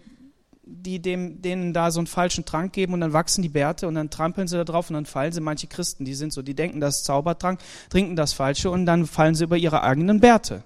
die 0.64 1.00
dem, 1.00 1.40
denen 1.40 1.72
da 1.72 1.90
so 1.90 2.00
einen 2.00 2.06
falschen 2.06 2.44
Trank 2.44 2.72
geben 2.72 2.92
und 2.92 3.00
dann 3.00 3.12
wachsen 3.12 3.42
die 3.42 3.48
Bärte 3.48 3.88
und 3.88 3.94
dann 3.94 4.10
trampeln 4.10 4.48
sie 4.48 4.56
da 4.56 4.64
drauf 4.64 4.90
und 4.90 4.94
dann 4.94 5.06
fallen 5.06 5.32
sie. 5.32 5.40
Manche 5.40 5.66
Christen, 5.66 6.04
die 6.04 6.14
sind 6.14 6.32
so, 6.32 6.42
die 6.42 6.54
denken, 6.54 6.80
das 6.80 6.98
ist 6.98 7.04
Zaubertrank, 7.04 7.60
trinken 7.88 8.16
das 8.16 8.32
Falsche 8.32 8.70
und 8.70 8.84
dann 8.84 9.06
fallen 9.06 9.34
sie 9.34 9.44
über 9.44 9.56
ihre 9.56 9.82
eigenen 9.82 10.20
Bärte. 10.20 10.64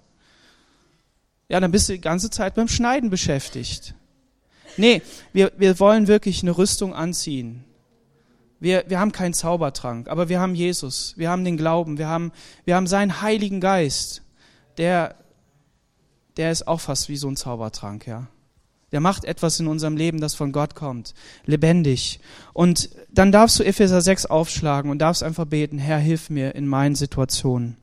Ja, 1.49 1.61
dann 1.61 1.71
bist 1.71 1.89
du 1.89 1.93
die 1.93 2.01
ganze 2.01 2.31
Zeit 2.31 2.55
beim 2.55 2.69
Schneiden 2.69 3.11
beschäftigt. 3.11 3.95
Nee, 4.77 5.03
wir, 5.33 5.53
wir 5.57 5.79
wollen 5.79 6.09
wirklich 6.09 6.43
eine 6.43 6.57
Rüstung 6.57 6.95
anziehen. 6.95 7.65
Wir, 8.63 8.85
wir 8.87 9.01
haben 9.01 9.11
keinen 9.11 9.35
Zaubertrank, 9.35 10.07
aber 10.09 10.29
wir 10.29 10.39
haben 10.39 10.55
Jesus, 10.55 11.15
wir 11.17 11.31
haben 11.31 11.45
den 11.45 11.57
Glauben, 11.57 11.99
wir 11.99 12.07
haben, 12.07 12.31
wir 12.65 12.77
haben 12.77 12.87
seinen 12.87 13.21
Heiligen 13.21 13.61
Geist. 13.61 14.23
Der, 14.79 15.17
der 16.37 16.53
ist 16.53 16.69
auch 16.69 16.81
fast 16.81 17.09
wie 17.09 17.17
so 17.17 17.29
ein 17.29 17.35
Zaubertrank, 17.35 18.07
ja. 18.07 18.29
Der 18.93 19.01
macht 19.01 19.25
etwas 19.25 19.59
in 19.59 19.67
unserem 19.67 19.97
Leben, 19.97 20.21
das 20.21 20.35
von 20.35 20.53
Gott 20.53 20.77
kommt, 20.77 21.13
lebendig. 21.45 22.21
Und 22.53 22.91
dann 23.11 23.33
darfst 23.33 23.59
du 23.59 23.65
Epheser 23.65 24.01
6 24.01 24.27
aufschlagen 24.27 24.93
und 24.93 25.01
darfst 25.01 25.25
einfach 25.25 25.47
beten, 25.47 25.79
Herr, 25.79 25.99
hilf 25.99 26.31
mir 26.31 26.55
in 26.55 26.69
meinen 26.69 26.95
Situationen. 26.95 27.77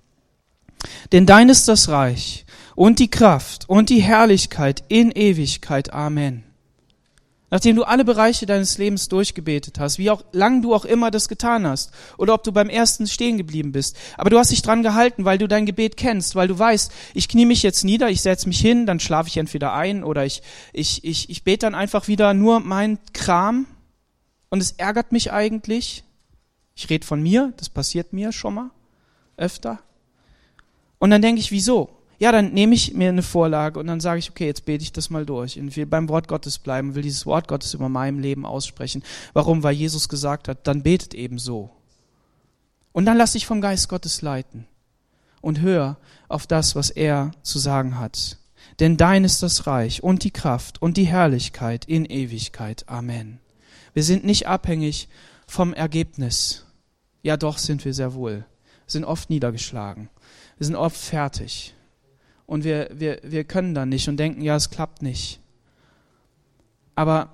Denn 1.12 1.26
dein 1.26 1.50
ist 1.50 1.68
das 1.68 1.90
Reich 1.90 2.46
und 2.76 3.00
die 3.00 3.12
Kraft 3.12 3.68
und 3.68 3.90
die 3.90 4.02
Herrlichkeit 4.02 4.86
in 4.88 5.12
Ewigkeit. 5.12 5.92
Amen. 5.92 6.46
Nachdem 7.52 7.76
du 7.76 7.84
alle 7.84 8.06
Bereiche 8.06 8.46
deines 8.46 8.78
Lebens 8.78 9.08
durchgebetet 9.08 9.80
hast, 9.80 9.98
wie 9.98 10.12
auch 10.12 10.24
lang 10.32 10.62
du 10.62 10.76
auch 10.76 10.86
immer 10.86 11.10
das 11.10 11.28
getan 11.28 11.66
hast, 11.66 11.92
oder 12.18 12.34
ob 12.34 12.44
du 12.44 12.52
beim 12.52 12.70
ersten 12.70 13.08
stehen 13.08 13.38
geblieben 13.38 13.72
bist, 13.72 13.98
aber 14.18 14.30
du 14.30 14.38
hast 14.38 14.52
dich 14.52 14.62
dran 14.62 14.84
gehalten, 14.84 15.26
weil 15.26 15.40
du 15.40 15.48
dein 15.48 15.66
Gebet 15.66 15.98
kennst, 15.98 16.36
weil 16.36 16.48
du 16.48 16.58
weißt, 16.58 16.92
ich 17.16 17.28
knie 17.28 17.46
mich 17.46 17.64
jetzt 17.64 17.84
nieder, 17.84 18.10
ich 18.10 18.22
setze 18.22 18.48
mich 18.48 18.60
hin, 18.60 18.86
dann 18.86 19.00
schlafe 19.00 19.30
ich 19.30 19.38
entweder 19.38 19.74
ein 19.74 20.04
oder 20.04 20.26
ich, 20.26 20.44
ich, 20.74 21.04
ich, 21.04 21.30
ich 21.30 21.44
bete 21.44 21.66
dann 21.66 21.76
einfach 21.76 22.08
wieder 22.08 22.34
nur 22.34 22.60
mein 22.60 23.00
Kram 23.14 23.66
und 24.50 24.62
es 24.62 24.72
ärgert 24.74 25.12
mich 25.12 25.32
eigentlich. 25.32 26.04
Ich 26.76 26.90
rede 26.90 27.06
von 27.06 27.22
mir, 27.22 27.54
das 27.58 27.70
passiert 27.70 28.14
mir 28.14 28.32
schon 28.32 28.54
mal 28.54 28.72
öfter. 29.38 29.80
Und 31.00 31.10
dann 31.10 31.22
denke 31.22 31.42
ich, 31.42 31.52
wieso? 31.52 31.90
Ja, 32.20 32.34
dann 32.34 32.52
nehme 32.52 32.76
ich 32.76 32.94
mir 32.94 33.10
eine 33.10 33.24
Vorlage 33.24 33.80
und 33.80 33.88
dann 33.88 34.02
sage 34.02 34.20
ich, 34.20 34.30
okay, 34.30 34.46
jetzt 34.46 34.66
bete 34.66 34.84
ich 34.84 34.92
das 34.92 35.10
mal 35.10 35.26
durch 35.26 35.58
und 35.58 35.76
will 35.76 35.86
beim 35.86 36.10
Wort 36.10 36.28
Gottes 36.28 36.60
bleiben, 36.60 36.94
will 36.94 37.02
dieses 37.02 37.26
Wort 37.26 37.48
Gottes 37.48 37.74
über 37.74 37.88
meinem 37.88 38.20
Leben 38.20 38.46
aussprechen. 38.46 39.04
Warum? 39.32 39.64
Weil 39.64 39.74
Jesus 39.74 40.10
gesagt 40.10 40.50
hat, 40.50 40.68
dann 40.68 40.84
betet 40.84 41.14
eben 41.14 41.40
so. 41.40 41.72
Und 42.92 43.06
dann 43.06 43.18
lass 43.18 43.34
dich 43.34 43.46
vom 43.46 43.62
Geist 43.62 43.88
Gottes 43.88 44.22
leiten 44.22 44.66
und 45.40 45.62
hör 45.62 45.98
auf 46.28 46.46
das, 46.46 46.76
was 46.76 46.90
er 46.90 47.32
zu 47.42 47.58
sagen 47.58 47.98
hat. 47.98 48.38
Denn 48.82 48.98
dein 48.98 49.24
ist 49.24 49.42
das 49.42 49.66
Reich 49.66 50.04
und 50.04 50.26
die 50.26 50.32
Kraft 50.32 50.82
und 50.82 50.98
die 50.98 51.08
Herrlichkeit 51.08 51.86
in 51.86 52.04
Ewigkeit. 52.04 52.84
Amen. 52.88 53.40
Wir 53.94 54.04
sind 54.04 54.26
nicht 54.26 54.46
abhängig 54.48 55.08
vom 55.48 55.74
Ergebnis. 55.74 56.66
Ja, 57.24 57.38
doch 57.38 57.58
sind 57.58 57.86
wir 57.86 57.94
sehr 57.94 58.14
wohl. 58.14 58.46
Wir 58.86 58.92
sind 58.92 59.06
oft 59.06 59.30
niedergeschlagen. 59.30 60.10
Wir 60.58 60.66
sind 60.66 60.76
oft 60.76 60.98
fertig 60.98 61.76
und 62.50 62.64
wir, 62.64 62.90
wir, 62.92 63.20
wir 63.22 63.44
können 63.44 63.76
dann 63.76 63.90
nicht 63.90 64.10
und 64.10 64.18
denken, 64.18 64.42
ja, 64.42 64.56
es 64.56 64.72
klappt 64.72 65.04
nicht. 65.04 65.40
Aber 66.96 67.30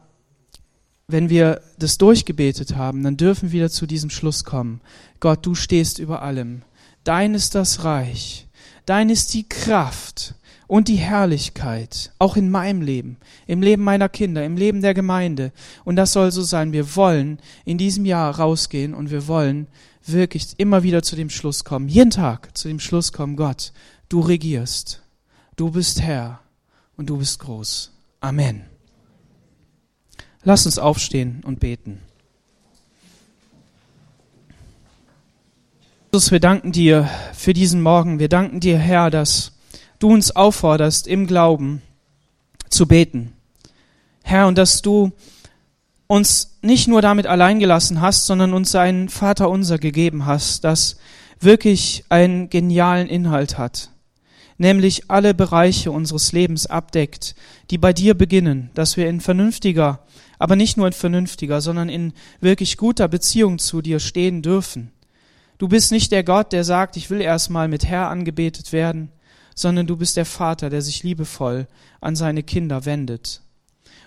wenn 1.08 1.30
wir 1.30 1.62
das 1.80 1.98
durchgebetet 1.98 2.76
haben, 2.76 3.02
dann 3.02 3.16
dürfen 3.16 3.54
wir 3.54 3.70
zu 3.70 3.86
diesem 3.86 4.10
Schluss 4.10 4.44
kommen. 4.44 4.82
Gott, 5.22 5.46
du 5.46 5.56
stehst 5.56 6.00
über 6.00 6.22
allem. 6.22 6.64
Dein 7.06 7.34
ist 7.34 7.56
das 7.56 7.86
Reich. 7.86 8.48
Dein 8.86 9.10
ist 9.10 9.34
die 9.34 9.48
Kraft 9.48 10.36
und 10.68 10.90
die 10.90 10.98
Herrlichkeit, 10.98 12.12
auch 12.20 12.36
in 12.36 12.52
meinem 12.52 12.82
Leben, 12.82 13.16
im 13.48 13.62
Leben 13.62 13.84
meiner 13.84 14.10
Kinder, 14.10 14.44
im 14.44 14.58
Leben 14.58 14.82
der 14.82 14.94
Gemeinde. 14.94 15.54
Und 15.86 15.96
das 15.96 16.12
soll 16.12 16.34
so 16.34 16.42
sein. 16.42 16.74
Wir 16.74 16.94
wollen 16.98 17.40
in 17.64 17.78
diesem 17.78 18.04
Jahr 18.04 18.38
rausgehen 18.38 18.94
und 18.94 19.12
wir 19.12 19.28
wollen 19.28 19.68
wirklich 20.06 20.48
immer 20.58 20.84
wieder 20.84 21.04
zu 21.04 21.16
dem 21.16 21.30
Schluss 21.30 21.64
kommen, 21.64 21.88
jeden 21.88 22.12
Tag 22.12 22.58
zu 22.58 22.68
dem 22.68 22.82
Schluss 22.82 23.14
kommen, 23.14 23.38
Gott, 23.38 23.72
du 24.10 24.20
regierst. 24.20 25.05
Du 25.56 25.72
bist 25.72 26.02
Herr 26.02 26.42
und 26.98 27.10
du 27.10 27.18
bist 27.18 27.40
groß. 27.40 27.92
Amen. 28.20 28.66
Lass 30.44 30.66
uns 30.66 30.78
aufstehen 30.78 31.42
und 31.46 31.62
beten. 31.62 32.02
Jesus, 36.12 36.32
wir 36.32 36.42
danken 36.42 36.72
dir 36.72 37.10
für 37.34 37.54
diesen 37.54 37.82
Morgen. 37.82 38.20
Wir 38.20 38.30
danken 38.30 38.60
dir, 38.60 38.78
Herr, 38.78 39.10
dass 39.10 39.54
du 40.00 40.10
uns 40.12 40.36
aufforderst, 40.36 41.08
im 41.08 41.26
Glauben 41.26 41.82
zu 42.70 42.86
beten. 42.86 43.34
Herr, 44.24 44.48
und 44.48 44.58
dass 44.58 44.82
du 44.82 45.14
uns 46.08 46.58
nicht 46.62 46.88
nur 46.88 47.02
damit 47.02 47.28
allein 47.28 47.60
gelassen 47.60 48.02
hast, 48.02 48.26
sondern 48.26 48.54
uns 48.54 48.76
einen 48.76 49.08
Vater 49.08 49.50
unser 49.50 49.78
gegeben 49.78 50.26
hast, 50.26 50.66
das 50.66 50.98
wirklich 51.40 52.04
einen 52.10 52.50
genialen 52.50 53.08
Inhalt 53.08 53.58
hat 53.58 53.90
nämlich 54.58 55.10
alle 55.10 55.34
Bereiche 55.34 55.92
unseres 55.92 56.32
Lebens 56.32 56.66
abdeckt, 56.66 57.36
die 57.70 57.78
bei 57.78 57.94
dir 57.94 58.14
beginnen, 58.14 58.70
dass 58.74 58.98
wir 58.98 59.08
in 59.08 59.22
vernünftiger, 59.22 60.00
aber 60.40 60.56
nicht 60.56 60.78
nur 60.78 60.88
in 60.88 60.94
vernünftiger, 60.94 61.62
sondern 61.62 61.90
in 61.90 62.14
wirklich 62.40 62.78
guter 62.78 63.08
Beziehung 63.08 63.60
zu 63.60 63.82
dir 63.82 64.00
stehen 64.00 64.42
dürfen. 64.42 64.92
Du 65.58 65.68
bist 65.68 65.92
nicht 65.92 66.12
der 66.12 66.24
Gott, 66.24 66.52
der 66.52 66.64
sagt, 66.64 66.98
ich 66.98 67.10
will 67.10 67.22
erstmal 67.22 67.68
mit 67.68 67.86
Herr 67.86 68.10
angebetet 68.10 68.74
werden, 68.74 69.10
sondern 69.56 69.88
du 69.88 69.96
bist 69.96 70.18
der 70.18 70.26
Vater, 70.26 70.70
der 70.70 70.82
sich 70.82 71.04
liebevoll 71.04 71.68
an 72.02 72.16
seine 72.16 72.44
Kinder 72.44 72.86
wendet. 72.86 73.42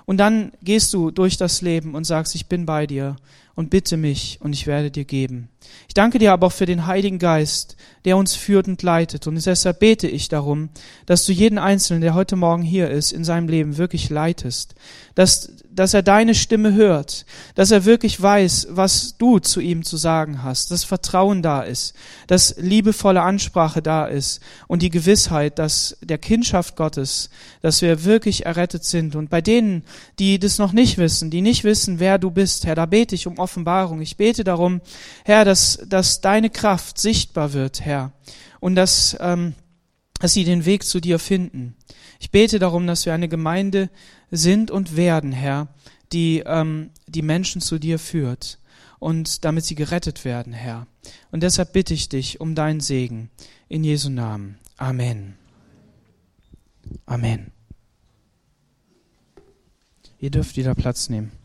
Und 0.05 0.18
dann 0.18 0.53
gehst 0.62 0.92
du 0.94 1.11
durch 1.11 1.36
das 1.36 1.62
Leben 1.62 1.94
und 1.94 2.05
sagst, 2.05 2.34
ich 2.34 2.46
bin 2.46 2.66
bei 2.66 2.86
dir 2.86 3.16
und 3.59 3.70
bitte 3.70 3.96
mich 3.96 4.38
und 4.40 4.52
ich 4.52 4.68
werde 4.68 4.92
dir 4.92 5.04
geben. 5.04 5.48
Ich 5.88 5.94
danke 5.94 6.20
dir 6.20 6.32
aber 6.32 6.46
auch 6.46 6.52
für 6.52 6.64
den 6.64 6.86
Heiligen 6.86 7.18
Geist, 7.18 7.76
der 8.04 8.16
uns 8.16 8.36
führt 8.36 8.68
und 8.68 8.82
leitet. 8.82 9.26
Und 9.26 9.34
deshalb 9.44 9.80
bete 9.80 10.06
ich 10.06 10.28
darum, 10.28 10.68
dass 11.06 11.24
du 11.24 11.32
jeden 11.32 11.59
Einzelnen, 11.59 12.00
der 12.00 12.14
heute 12.14 12.36
Morgen 12.36 12.62
hier 12.62 12.88
ist, 12.88 13.12
in 13.12 13.24
seinem 13.24 13.48
Leben 13.48 13.76
wirklich 13.76 14.09
leitest. 14.09 14.76
Dass, 15.14 15.52
dass 15.68 15.94
er 15.94 16.02
deine 16.02 16.36
Stimme 16.36 16.74
hört, 16.74 17.26
dass 17.56 17.72
er 17.72 17.84
wirklich 17.84 18.22
weiß, 18.22 18.68
was 18.70 19.18
du 19.18 19.40
zu 19.40 19.61
ihm 19.61 19.82
zu 19.82 19.96
sagen 19.96 20.44
hast, 20.44 20.70
dass 20.70 20.84
Vertrauen 20.84 21.42
da 21.42 21.62
ist, 21.62 21.94
dass 22.28 22.54
liebevolle 22.59 23.22
Ansprache 23.22 23.82
da 23.82 24.06
ist 24.06 24.40
und 24.68 24.82
die 24.82 24.90
Gewissheit, 24.90 25.59
dass 25.59 25.96
der 26.00 26.18
Kindschaft 26.18 26.76
Gottes, 26.76 27.30
dass 27.62 27.82
wir 27.82 28.04
wirklich 28.04 28.46
errettet 28.46 28.84
sind. 28.84 29.16
Und 29.16 29.28
bei 29.28 29.40
denen, 29.40 29.82
die 30.20 30.38
das 30.38 30.59
noch 30.59 30.72
nicht 30.72 30.98
wissen, 30.98 31.30
die 31.30 31.42
nicht 31.42 31.64
wissen, 31.64 31.98
wer 31.98 32.18
du 32.18 32.30
bist, 32.30 32.64
Herr, 32.64 32.76
da 32.76 32.86
bete 32.86 33.16
ich 33.16 33.26
um 33.26 33.40
Offenbarung. 33.49 34.03
Ich 34.03 34.18
bete 34.18 34.44
darum, 34.44 34.82
Herr, 35.24 35.46
dass, 35.46 35.80
dass 35.88 36.20
deine 36.20 36.51
Kraft 36.51 36.99
sichtbar 36.99 37.55
wird, 37.55 37.80
Herr, 37.80 38.12
und 38.61 38.74
dass, 38.74 39.16
ähm, 39.20 39.55
dass 40.20 40.34
sie 40.34 40.44
den 40.44 40.66
Weg 40.66 40.84
zu 40.84 41.01
dir 41.01 41.18
finden. 41.18 41.74
Ich 42.20 42.30
bete 42.30 42.59
darum, 42.59 42.86
dass 42.86 43.07
wir 43.07 43.14
eine 43.14 43.28
Gemeinde 43.28 43.88
sind 44.30 44.70
und 44.70 44.96
werden, 44.96 45.32
Herr, 45.32 45.68
die 46.12 46.42
ähm, 46.44 46.90
die 47.07 47.22
Menschen 47.22 47.62
zu 47.62 47.78
dir 47.78 47.99
führt 47.99 48.59
und 48.99 49.46
damit 49.46 49.64
sie 49.64 49.74
gerettet 49.74 50.26
werden, 50.26 50.53
Herr. 50.53 50.86
Und 51.30 51.42
deshalb 51.42 51.72
bitte 51.72 51.94
ich 51.94 52.11
dich 52.11 52.38
um 52.40 52.55
deinen 52.55 52.80
Segen 52.80 53.30
in 53.68 53.82
Jesu 53.82 54.11
Namen. 54.11 54.59
Amen. 54.76 55.36
Amen. 57.07 57.51
Ihr 60.20 60.30
dürft 60.30 60.57
wieder 60.57 60.74
Platz 60.74 61.09
nehmen. 61.09 61.38